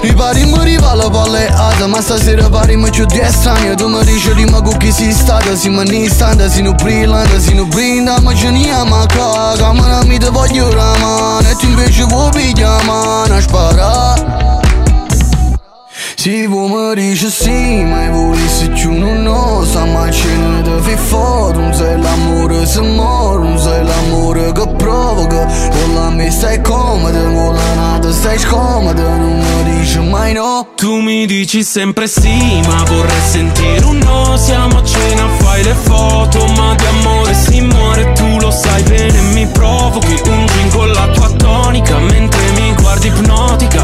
Riparimmo 0.00 0.62
rivale 0.62 1.10
palleata 1.10 1.88
Ma 1.88 2.00
stasera 2.00 2.48
parimmo 2.48 2.88
più 2.88 3.04
di 3.06 3.18
estraneo 3.18 3.74
Tu 3.74 3.88
mi 3.88 4.04
dici 4.04 4.32
rima 4.32 4.62
con 4.62 4.76
chi 4.76 4.92
si 4.92 5.10
stata 5.10 5.56
Si 5.56 5.68
mi 5.68 6.04
istante, 6.04 6.48
si 6.48 6.62
non 6.62 6.76
brillante, 6.76 7.40
si 7.40 7.52
non 7.54 7.68
brinda. 7.68 8.20
Ma 8.20 8.32
ce 8.34 8.50
ne 8.50 8.70
ama 8.70 9.06
caga 9.06 9.72
Ma 9.72 9.86
non 9.86 10.06
mi 10.06 10.18
te 10.18 10.28
voglio 10.28 10.72
la 10.72 10.96
mano. 10.98 11.48
E 11.48 11.56
tu 11.56 11.66
invece 11.66 12.04
vuoi 12.04 12.30
pigliare 12.30 12.84
mano 12.84 13.34
a 13.34 13.40
sparare 13.40 14.47
si 16.20 16.48
può 16.48 16.66
mi 16.66 16.94
dice 16.96 17.30
sì, 17.30 17.84
ma 17.84 18.10
volessi 18.10 18.68
più 18.70 18.90
non 18.90 19.22
lo 19.22 19.64
sa 19.64 19.84
Ma 19.84 20.10
ce 20.10 20.26
ne 20.34 20.62
devi 20.62 20.96
fare, 20.96 21.56
non 21.56 21.72
sei 21.72 21.96
l'amore 21.96 22.66
se 22.66 22.80
muore 22.80 23.48
Non 23.48 23.58
sei 23.58 23.84
l'amore 23.84 24.52
che 24.52 24.66
provoca. 24.76 25.46
Con 25.46 25.94
la 25.94 26.10
me 26.10 26.28
stai 26.30 26.60
comoda, 26.60 27.22
con 27.22 27.54
la 27.54 27.74
nata 27.74 28.10
stai 28.10 28.36
scomoda 28.36 29.16
Non 29.16 29.38
mi 29.38 29.78
dici 29.78 30.00
mai 30.00 30.32
no. 30.32 30.66
Tu 30.74 31.00
mi 31.00 31.24
dici 31.24 31.62
sempre 31.62 32.08
sì, 32.08 32.60
ma 32.66 32.82
vorrei 32.88 33.22
sentire 33.30 33.84
un 33.84 33.98
no. 33.98 34.36
Siamo 34.36 34.78
a 34.78 34.84
cena, 34.84 35.28
fai 35.38 35.62
le 35.62 35.74
foto, 35.74 36.44
ma 36.56 36.74
di 36.74 36.84
amore 36.84 37.34
si 37.34 37.60
muore. 37.60 38.12
Tu 38.14 38.38
lo 38.40 38.50
sai 38.50 38.82
bene, 38.82 39.20
mi 39.34 39.46
provochi 39.46 40.20
un 40.26 40.46
gin 40.46 40.70
con 40.70 40.90
la 40.90 41.08
tua 41.12 41.30
tonica. 41.30 41.98
Mentre 41.98 42.40
mi 42.56 42.74
guardi 42.74 43.06
ipnotica, 43.06 43.82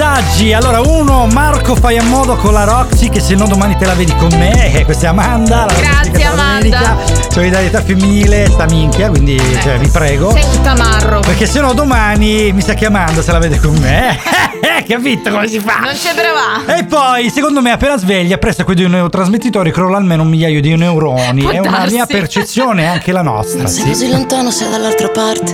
messaggi. 0.00 0.52
Allora, 0.54 0.80
uno, 0.80 1.26
Marco 1.26 1.74
fai 1.76 1.98
a 1.98 2.02
modo 2.02 2.34
con 2.36 2.54
la 2.54 2.64
Roxy 2.64 3.10
che 3.10 3.20
se 3.20 3.34
no 3.34 3.46
domani 3.46 3.76
te 3.76 3.84
la 3.84 3.92
vedi 3.94 4.14
con 4.16 4.30
me. 4.38 4.72
Eh, 4.72 4.84
questa 4.86 5.06
è 5.06 5.08
Amanda. 5.10 5.66
La 5.66 5.74
Grazie, 5.74 6.24
Amanda. 6.24 6.96
Solidarietà 7.28 7.82
femminile, 7.82 8.46
sta 8.48 8.64
minchia, 8.64 9.10
quindi 9.10 9.38
cioè, 9.62 9.78
vi 9.78 9.88
prego. 9.88 10.30
Sei 10.32 10.42
un 10.56 10.62
tamarro. 10.62 11.20
Perché 11.20 11.46
se 11.46 11.60
no 11.60 11.74
domani 11.74 12.50
mi 12.52 12.62
sa 12.62 12.72
che 12.72 12.86
Amanda 12.86 13.20
se 13.20 13.30
la 13.30 13.38
vede 13.38 13.58
con 13.60 13.76
me. 13.76 14.18
Eh, 14.60 14.84
capito 14.84 15.30
come 15.30 15.48
si 15.48 15.58
fa? 15.58 15.78
Non 15.80 15.94
ci 15.94 16.08
prova. 16.14 16.76
E 16.78 16.84
poi, 16.84 17.30
secondo 17.30 17.60
me, 17.62 17.70
appena 17.72 17.96
sveglia, 17.96 18.36
presto 18.36 18.62
quei 18.64 18.76
due 18.76 18.88
neurotrasmettitori 18.88 19.72
crolla 19.72 19.96
almeno 19.96 20.22
un 20.22 20.28
migliaio 20.28 20.60
di 20.60 20.74
neuroni. 20.76 21.42
Può 21.42 21.50
È 21.50 21.58
una 21.58 21.70
darsi. 21.78 21.94
mia 21.94 22.06
percezione, 22.06 22.86
anche 22.86 23.10
la 23.12 23.22
nostra. 23.22 23.66
Sei 23.66 23.82
Sì. 23.82 23.88
così 23.88 24.10
lontano, 24.10 24.50
sei 24.50 24.70
dall'altra 24.70 25.08
parte. 25.08 25.52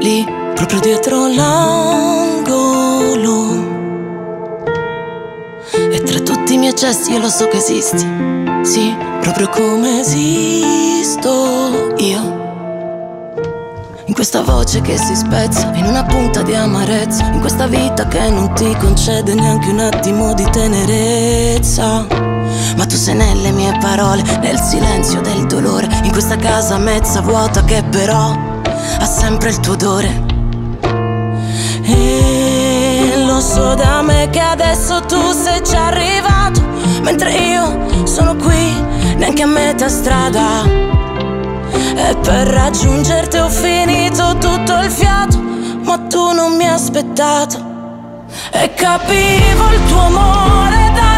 Lì, 0.00 0.24
proprio 0.54 0.80
dietro 0.80 1.26
l'angolo. 1.28 2.25
Miei 6.66 6.74
gesti 6.74 7.12
io 7.12 7.20
lo 7.20 7.28
so 7.28 7.46
che 7.46 7.58
esisti. 7.58 8.04
Sì, 8.62 8.92
proprio 9.20 9.48
come 9.50 10.00
esisto 10.00 11.94
io. 11.98 12.34
In 14.06 14.12
questa 14.12 14.42
voce 14.42 14.80
che 14.80 14.98
si 14.98 15.14
spezza, 15.14 15.70
in 15.74 15.84
una 15.84 16.02
punta 16.02 16.42
di 16.42 16.56
amarezza, 16.56 17.24
in 17.26 17.38
questa 17.38 17.68
vita 17.68 18.08
che 18.08 18.30
non 18.30 18.52
ti 18.54 18.74
concede 18.80 19.34
neanche 19.34 19.68
un 19.68 19.78
attimo 19.78 20.34
di 20.34 20.44
tenerezza. 20.50 22.04
Ma 22.76 22.84
tu 22.84 22.96
sei 22.96 23.14
nelle 23.14 23.52
mie 23.52 23.78
parole, 23.80 24.24
nel 24.40 24.58
silenzio 24.58 25.20
del 25.20 25.46
dolore, 25.46 25.86
in 26.02 26.10
questa 26.10 26.34
casa 26.34 26.78
mezza 26.78 27.20
vuota 27.20 27.62
che 27.62 27.84
però 27.84 28.36
ha 28.98 29.06
sempre 29.06 29.50
il 29.50 29.60
tuo 29.60 29.74
odore. 29.74 30.24
E 31.84 33.22
lo 33.24 33.40
so 33.40 33.74
da 33.74 34.02
me 34.02 34.28
che 34.30 34.40
adesso 34.40 35.05
sei 35.36 35.60
già 35.62 35.86
arrivato, 35.86 36.62
mentre 37.02 37.30
io 37.30 38.06
sono 38.06 38.34
qui, 38.36 38.74
neanche 39.16 39.42
a 39.42 39.46
metà 39.46 39.88
strada. 39.88 40.64
E 40.64 42.16
per 42.22 42.48
raggiungerti 42.48 43.36
ho 43.36 43.48
finito 43.48 44.36
tutto 44.38 44.80
il 44.80 44.90
fiato, 44.90 45.38
ma 45.84 45.98
tu 45.98 46.32
non 46.32 46.56
mi 46.56 46.66
aspettato. 46.66 47.62
E 48.50 48.72
capivo 48.74 49.70
il 49.72 49.84
tuo 49.88 50.00
amore 50.00 50.92
dal 50.94 51.15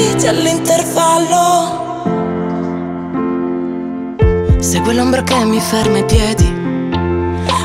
usciti 0.00 0.26
all'intervallo. 0.26 1.78
un'ombra 4.90 5.22
che 5.22 5.44
mi 5.44 5.60
ferma 5.60 5.98
i 5.98 6.04
piedi 6.04 6.52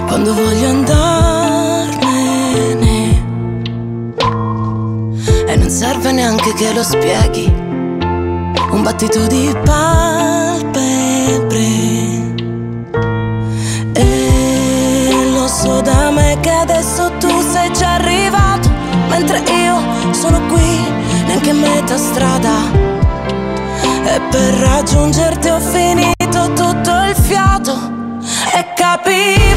quando 0.07 0.33
voglio 0.33 0.67
andarmene. 0.67 1.93
E 5.47 5.55
non 5.55 5.69
serve 5.69 6.11
neanche 6.11 6.53
che 6.53 6.73
lo 6.73 6.83
spieghi, 6.83 7.45
un 7.45 8.81
battito 8.83 9.25
di 9.27 9.55
palpebre. 9.63 10.34
Metà 21.68 21.97
strada. 21.97 22.53
E 24.05 24.22
per 24.30 24.53
raggiungerti 24.53 25.49
ho 25.49 25.59
finito 25.59 26.53
tutto 26.53 26.91
il 27.09 27.16
fiato 27.16 27.74
E 28.53 28.74
capivo 28.76 29.55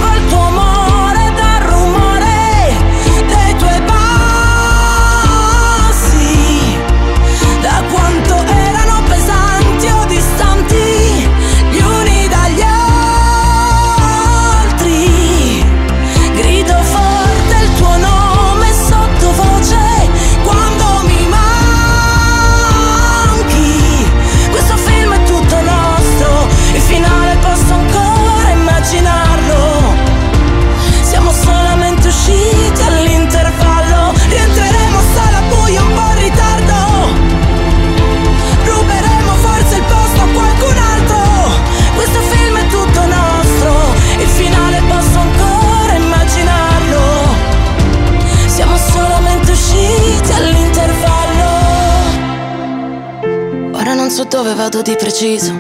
dove 54.43 54.55
vado 54.55 54.83
di 54.83 54.95
preciso. 54.95 55.53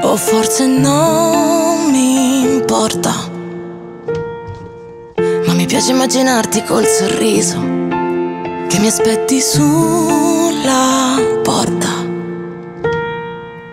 O 0.00 0.16
forse 0.16 0.66
non 0.66 1.90
mi 1.90 2.40
importa. 2.40 3.12
Ma 5.44 5.52
mi 5.52 5.66
piace 5.66 5.90
immaginarti 5.90 6.64
col 6.64 6.86
sorriso 6.86 7.58
che 8.66 8.78
mi 8.78 8.86
aspetti 8.86 9.42
sulla 9.42 10.39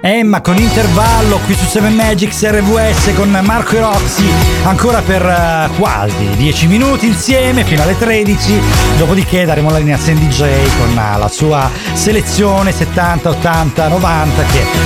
Emma 0.10 0.40
con 0.40 0.56
intervallo 0.58 1.38
qui 1.40 1.54
su 1.54 1.66
7 1.66 1.90
Magics 1.90 2.50
RVS 2.50 3.14
con 3.14 3.30
Marco 3.44 3.76
e 3.76 3.80
Roxy. 3.82 4.26
Ancora 4.64 5.02
per 5.02 5.22
eh, 5.22 5.70
quasi 5.78 6.30
10 6.38 6.68
minuti 6.68 7.08
insieme 7.08 7.66
fino 7.66 7.82
alle 7.82 7.98
13 7.98 8.58
dopodiché 8.98 9.44
daremo 9.44 9.70
la 9.70 9.80
linea 9.80 9.98
a 9.98 10.00
Sandy 10.00 10.28
J 10.28 10.46
con 10.78 10.98
eh, 10.98 11.18
la 11.18 11.28
sua 11.28 11.70
selezione 11.92 12.72
70, 12.72 13.28
80, 13.28 13.88
90 13.90 14.44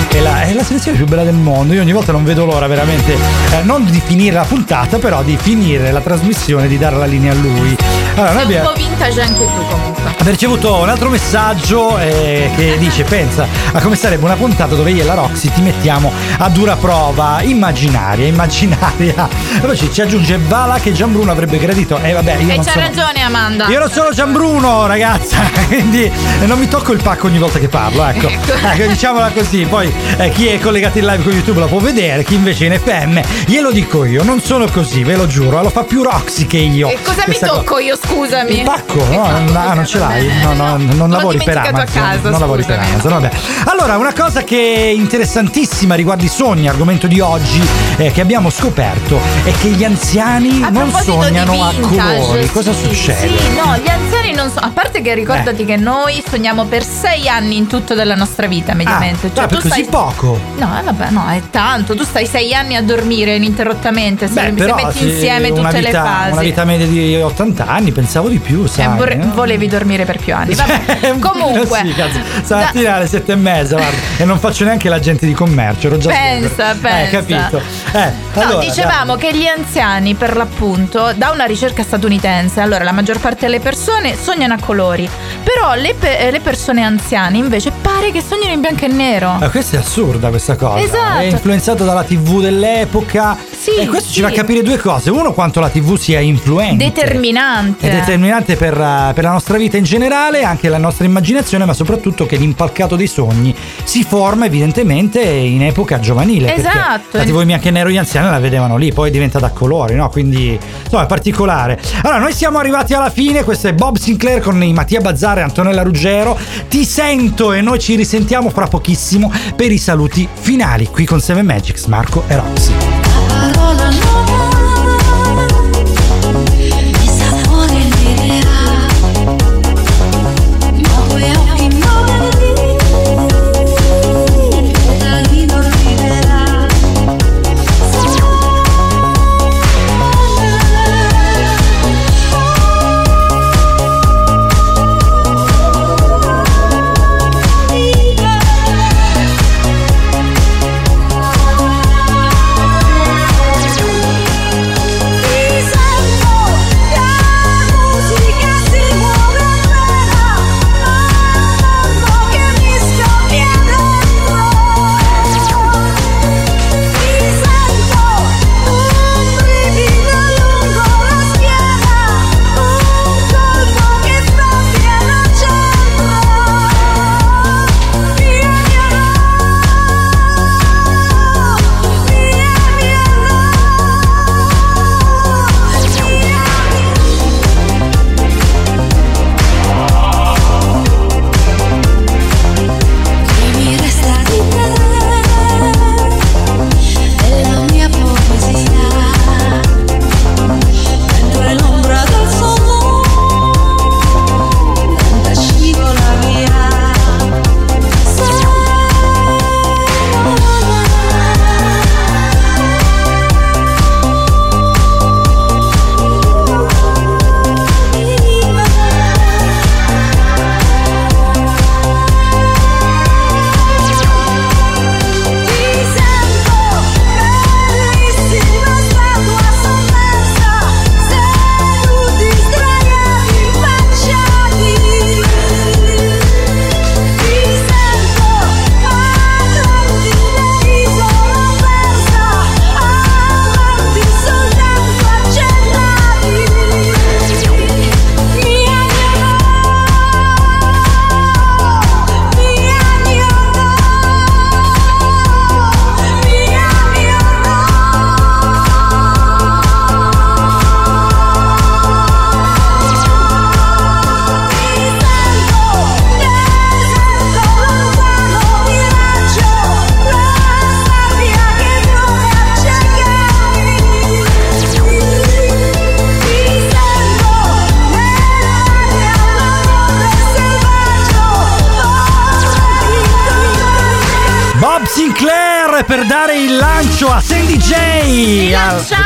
che 0.07 0.17
è 0.17 0.21
la, 0.21 0.41
è 0.41 0.53
la 0.53 0.63
selezione 0.63 0.97
più 0.97 1.05
bella 1.05 1.23
del 1.23 1.35
mondo. 1.35 1.73
Io 1.73 1.81
ogni 1.81 1.93
volta 1.93 2.11
non 2.11 2.23
vedo 2.23 2.45
l'ora 2.45 2.65
veramente 2.65 3.13
eh, 3.13 3.61
non 3.61 3.85
di 3.85 4.01
finire 4.03 4.33
la 4.33 4.45
puntata 4.45 4.97
però 4.97 5.21
di 5.21 5.37
finire 5.39 5.91
la 5.91 6.01
trasmissione 6.01 6.67
di 6.67 6.79
dare 6.79 6.95
la 6.95 7.05
linea 7.05 7.31
a 7.31 7.35
lui 7.35 7.77
allora 8.15 8.31
Sei 8.31 8.35
un 8.35 8.45
abbiamo 8.45 8.69
po' 8.69 8.75
vintage 8.75 9.21
anche 9.21 9.45
tu 9.45 9.65
comunque. 9.69 9.89
Abbiamo 10.11 10.31
ricevuto 10.31 10.75
un 10.75 10.89
altro 10.89 11.09
messaggio 11.09 11.97
eh, 11.97 12.51
che 12.55 12.77
dice 12.79 13.03
pensa 13.03 13.47
a 13.71 13.79
come 13.81 13.95
sarebbe 13.95 14.25
una 14.25 14.35
puntata 14.35 14.75
dove 14.75 14.91
io 14.91 15.01
e 15.01 15.05
la 15.05 15.13
Roxy 15.15 15.49
ti 15.51 15.61
mettiamo 15.61 16.11
a 16.37 16.49
dura 16.49 16.75
prova 16.75 17.41
immaginaria, 17.41 18.27
immaginaria. 18.27 19.27
Poi 19.59 19.77
ci, 19.77 19.91
ci 19.91 20.01
aggiunge 20.01 20.37
Vala 20.37 20.79
che 20.79 20.91
Gianbruno 20.91 21.31
avrebbe 21.31 21.57
gradito. 21.57 21.99
E 22.01 22.11
vabbè, 22.13 22.35
io 22.35 22.49
E 22.51 22.55
non 22.55 22.65
c'ha 22.65 22.71
sono... 22.71 22.85
ragione 22.85 23.21
Amanda. 23.21 23.67
Io 23.67 23.79
non 23.79 23.89
sono 23.89 24.11
Gianbruno, 24.11 24.85
ragazza, 24.87 25.37
quindi 25.67 26.11
non 26.45 26.59
mi 26.59 26.67
tocco 26.67 26.91
il 26.91 27.01
pacco 27.01 27.27
ogni 27.27 27.37
volta 27.39 27.59
che 27.59 27.67
parlo, 27.67 28.05
ecco. 28.05 28.27
ecco 28.27 28.85
diciamola 28.87 29.29
così. 29.29 29.65
Poi 29.65 29.91
eh, 30.17 30.29
chi 30.29 30.47
è 30.47 30.59
collegato 30.59 30.97
in 30.99 31.05
live 31.05 31.23
con 31.23 31.31
YouTube 31.33 31.59
lo 31.59 31.67
può 31.67 31.79
vedere, 31.79 32.23
chi 32.23 32.35
invece 32.35 32.67
è 32.67 32.73
in 32.73 32.79
FM, 32.79 33.19
glielo 33.47 33.71
dico 33.71 34.05
io, 34.05 34.23
non 34.23 34.41
sono 34.41 34.65
così, 34.71 35.03
ve 35.03 35.15
lo 35.15 35.25
giuro, 35.27 35.61
lo 35.61 35.69
fa 35.69 35.83
più 35.83 36.03
Roxy 36.03 36.45
che 36.45 36.57
io. 36.57 36.89
E 36.89 36.97
cosa 37.01 37.19
mi 37.19 37.25
Questa 37.25 37.47
cosa. 37.47 37.59
tocco 37.59 37.79
io, 37.79 37.95
scusami? 38.05 38.59
Il 38.59 38.63
pacco? 38.63 39.03
No, 39.05 39.29
non, 39.29 39.55
ah, 39.55 39.73
non 39.73 39.85
ce 39.85 39.99
l'hai? 39.99 40.29
No, 40.41 40.53
no, 40.53 40.77
non 40.77 41.09
lavori 41.09 41.37
per 41.37 41.59
dimenticato 41.59 41.75
a 41.75 41.81
Amazon. 41.81 42.01
casa, 42.01 42.29
non 42.29 42.39
lavori 42.39 42.63
per. 42.63 42.79
Amazon, 42.79 43.11
vabbè. 43.11 43.29
Allora, 43.65 43.97
una 43.97 44.13
cosa 44.13 44.43
che 44.43 44.57
è 44.57 44.87
interessantissima 44.87 45.95
riguardo 45.95 46.23
i 46.23 46.29
sogni, 46.29 46.67
argomento 46.67 47.07
di 47.07 47.19
oggi, 47.19 47.61
eh, 47.97 48.11
che 48.11 48.21
abbiamo 48.21 48.49
scoperto, 48.49 49.19
è 49.43 49.51
che 49.59 49.69
gli 49.69 49.83
anziani 49.83 50.63
A 50.63 50.69
non 50.69 50.91
sognano 50.91 51.63
a 51.63 51.71
vintage, 51.71 52.19
colori. 52.19 52.47
Cosa 52.49 52.73
sì, 52.73 52.83
succede? 52.85 53.27
Sì, 53.27 53.53
no, 53.55 53.75
gli 53.77 53.89
anziani 53.89 54.20
non 54.33 54.49
so. 54.49 54.59
A 54.59 54.69
parte 54.73 55.01
che 55.01 55.13
ricordati 55.13 55.65
che 55.65 55.75
noi 55.77 56.23
sogniamo 56.27 56.65
per 56.65 56.83
sei 56.83 57.27
anni 57.27 57.57
in 57.57 57.67
tutto 57.67 57.93
della 57.93 58.15
nostra 58.15 58.47
vita, 58.47 58.73
mediamente. 58.73 59.31
Ah, 59.35 59.47
per 59.47 59.59
così 59.61 59.85
poco. 59.85 60.39
No, 60.57 60.79
eh, 60.79 60.83
vabbè, 60.83 61.09
no, 61.09 61.27
è 61.29 61.41
tanto. 61.49 61.95
Tu 61.95 62.03
stai 62.03 62.25
sei 62.25 62.53
anni 62.53 62.75
a 62.75 62.81
dormire 62.83 63.35
ininterrottamente. 63.35 64.27
Se, 64.27 64.33
Beh, 64.33 64.41
se 64.41 64.51
però 64.53 64.75
metti 64.75 64.97
sì, 64.99 65.09
insieme 65.09 65.47
tutte 65.49 65.61
vita, 65.61 65.79
le 65.79 65.91
fasi. 65.91 66.31
Una 66.31 66.41
vita 66.41 66.65
media 66.65 66.85
di 66.87 67.15
80 67.15 67.65
anni, 67.67 67.91
pensavo 67.91 68.27
di 68.29 68.39
più, 68.39 68.63
Eh, 68.63 68.67
sai. 68.67 68.95
vorrei- 68.97 69.17
no? 69.17 69.31
volevi 69.33 69.67
dormire 69.67 70.05
per 70.05 70.17
più 70.17 70.33
anni. 70.35 70.53
Vabbè. 70.55 71.17
Comunque, 71.19 71.81
Sì, 71.83 71.93
cazzo. 71.93 72.19
Stamattina 72.43 72.95
alle 72.95 73.07
sette 73.07 73.31
e 73.33 73.35
mezza, 73.35 73.75
guarda, 73.77 73.97
e 74.17 74.25
non 74.25 74.39
faccio 74.39 74.63
neanche 74.65 74.89
l'agente 74.89 75.25
di 75.25 75.33
commercio, 75.33 75.87
ero 75.87 75.97
già 75.97 76.09
Pensa, 76.09 76.73
sveglio. 76.73 76.79
pensa. 76.81 76.99
Eh, 77.01 77.09
capito. 77.09 77.61
Eh, 77.93 78.29
No, 78.33 78.41
allora, 78.41 78.59
dicevamo 78.65 79.15
che 79.15 79.35
gli 79.35 79.45
anziani, 79.45 80.15
per 80.15 80.35
l'appunto, 80.37 81.11
da 81.15 81.31
una 81.31 81.43
ricerca 81.45 81.83
statunitense, 81.83 82.61
allora 82.61 82.83
la 82.83 82.91
maggior 82.93 83.19
parte 83.19 83.45
delle 83.45 83.59
persone 83.59 84.15
sognano 84.21 84.53
a 84.53 84.57
colori, 84.59 85.09
però 85.43 85.73
le, 85.73 85.95
pe- 85.97 86.19
eh, 86.19 86.31
le 86.31 86.39
persone 86.39 86.83
anziane 86.83 87.37
invece 87.37 87.71
pare 87.81 88.11
che 88.11 88.21
sognino 88.21 88.53
in 88.53 88.61
bianco 88.61 88.85
e 88.85 88.87
nero. 88.87 89.37
Ma 89.39 89.49
questa 89.49 89.77
è 89.77 89.79
assurda 89.79 90.29
questa 90.29 90.55
cosa. 90.55 90.79
Esatto. 90.79 91.19
È 91.19 91.23
influenzato 91.23 91.83
dalla 91.83 92.03
TV 92.03 92.41
dell'epoca. 92.41 93.35
Sì, 93.51 93.75
e 93.75 93.87
questo 93.87 94.09
ci 94.09 94.15
sì. 94.15 94.21
fa 94.21 94.31
capire 94.31 94.61
due 94.61 94.77
cose. 94.77 95.09
Uno, 95.09 95.33
quanto 95.33 95.59
la 95.59 95.69
TV 95.69 95.97
sia 95.97 96.19
influente. 96.19 96.83
Determinante. 96.83 97.89
È 97.89 97.91
determinante 97.91 98.55
per, 98.55 98.73
eh, 98.73 99.11
per 99.13 99.23
la 99.23 99.31
nostra 99.31 99.57
vita 99.57 99.77
in 99.77 99.83
generale, 99.83 100.43
anche 100.43 100.69
la 100.69 100.77
nostra 100.77 101.05
immaginazione, 101.05 101.65
ma 101.65 101.73
soprattutto 101.73 102.25
che 102.25 102.35
l'impalcato 102.35 102.95
dei 102.95 103.07
sogni 103.07 103.55
si 103.83 104.03
forma 104.03 104.45
evidentemente 104.45 105.19
in 105.21 105.63
epoca 105.63 105.99
giovanile. 105.99 106.55
Esatto. 106.55 107.17
La 107.17 107.23
TV 107.23 107.39
in 107.41 107.47
bianco 107.47 107.67
e 107.67 107.71
nero 107.71 107.89
gli 107.89 107.97
anziani 107.97 108.29
la 108.29 108.39
vedevano 108.39 108.77
lì, 108.77 108.93
poi 108.93 109.09
è 109.09 109.11
diventata 109.11 109.47
a 109.47 109.51
colori, 109.51 109.95
no? 109.95 110.09
Quindi 110.09 110.57
insomma 110.83 111.03
è 111.03 111.07
particolare. 111.07 111.79
Allora, 112.03 112.19
noi 112.19 112.33
siamo 112.33 112.59
arrivati 112.59 112.93
alla 112.93 113.09
fine. 113.09 113.43
Questo 113.43 113.67
è 113.67 113.73
Bob 113.73 113.97
Sinclair 113.97 114.10
con 114.41 114.61
i 114.63 114.73
Mattia 114.73 115.01
Bazzare 115.01 115.41
e 115.41 115.43
Antonella 115.43 115.83
Ruggero. 115.83 116.37
Ti 116.67 116.85
sento 116.85 117.53
e 117.53 117.61
noi 117.61 117.79
ci 117.79 117.95
risentiamo 117.95 118.49
fra 118.49 118.67
pochissimo 118.67 119.31
per 119.55 119.71
i 119.71 119.77
saluti 119.77 120.27
finali 120.33 120.85
qui 120.85 121.05
con 121.05 121.19
Seven 121.19 121.45
Magics, 121.45 121.85
Marco 121.85 122.23
e 122.27 122.35
Roxy. 122.35 124.10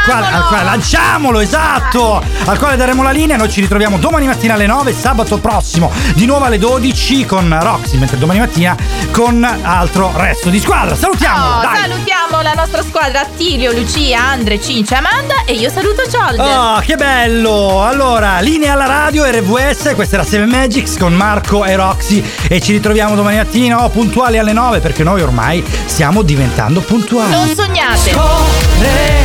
Quale, 0.06 0.28
al 0.28 0.48
quale- 0.48 0.64
lanciamolo, 0.64 1.40
esatto. 1.40 2.24
Al 2.46 2.58
quale 2.58 2.78
daremo 2.78 3.04
la 3.04 3.12
linea. 3.12 3.36
Noi 3.36 3.50
ci 3.50 3.60
ritroviamo 3.62 3.98
domani 3.98 4.28
mattina 4.28 4.54
alle 4.54 4.68
9, 4.68 4.94
sabato 4.94 5.38
prossimo, 5.40 5.92
di 6.14 6.26
nuovo 6.26 6.46
alle 6.46 6.58
12 6.58 7.26
con 7.26 7.58
Roxy, 7.62 7.98
mentre 7.98 8.18
domani 8.18 8.40
mattina 8.40 8.76
con 9.12 9.44
altro 9.44 10.12
resto 10.16 10.50
di 10.50 10.60
squadra. 10.60 10.96
Salutiamo! 10.96 11.58
Oh, 11.58 11.62
dai. 11.62 11.78
salutiamo 11.82 12.42
la 12.42 12.54
nostra 12.54 12.82
squadra 12.84 13.22
Attilio, 13.22 13.72
Lucia, 13.72 14.20
Andre, 14.20 14.62
Cincia, 14.62 14.98
Amanda 14.98 15.44
e 15.46 15.54
io 15.54 15.70
saluto 15.70 16.04
Ciolde. 16.10 16.42
Oh, 16.42 16.80
che 16.80 16.96
bello! 16.96 17.84
Allora, 17.84 18.40
linea 18.40 18.74
alla 18.74 18.86
radio 18.86 19.26
RVS, 19.26 19.94
questa 19.96 20.16
era 20.16 20.24
Seven 20.24 20.50
Magics 20.50 20.98
con 20.98 21.14
Marco 21.14 21.66
e 21.66 21.76
Roxy 21.76 22.24
e 22.48 22.62
ci 22.62 22.72
ritroviamo 22.74 23.16
domani 23.16 23.38
mattina 23.38 23.84
oh, 23.84 23.90
puntuali 23.90 24.38
alle 24.38 24.54
9 24.54 24.80
perché 24.80 25.04
noi 25.04 25.22
ormai 25.22 25.64
stiamo 25.86 26.22
diventando 26.22 26.82
puntuali. 26.82 27.32
Non 27.32 27.54
sognate. 27.56 28.12
come 28.12 29.25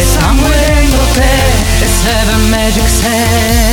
E 0.00 0.02
sangue 0.02 0.48
dentro 0.48 1.04
te 1.12 1.84
E 1.84 1.88
Seven 1.88 2.48
Magic 2.48 2.88
6 2.88 3.69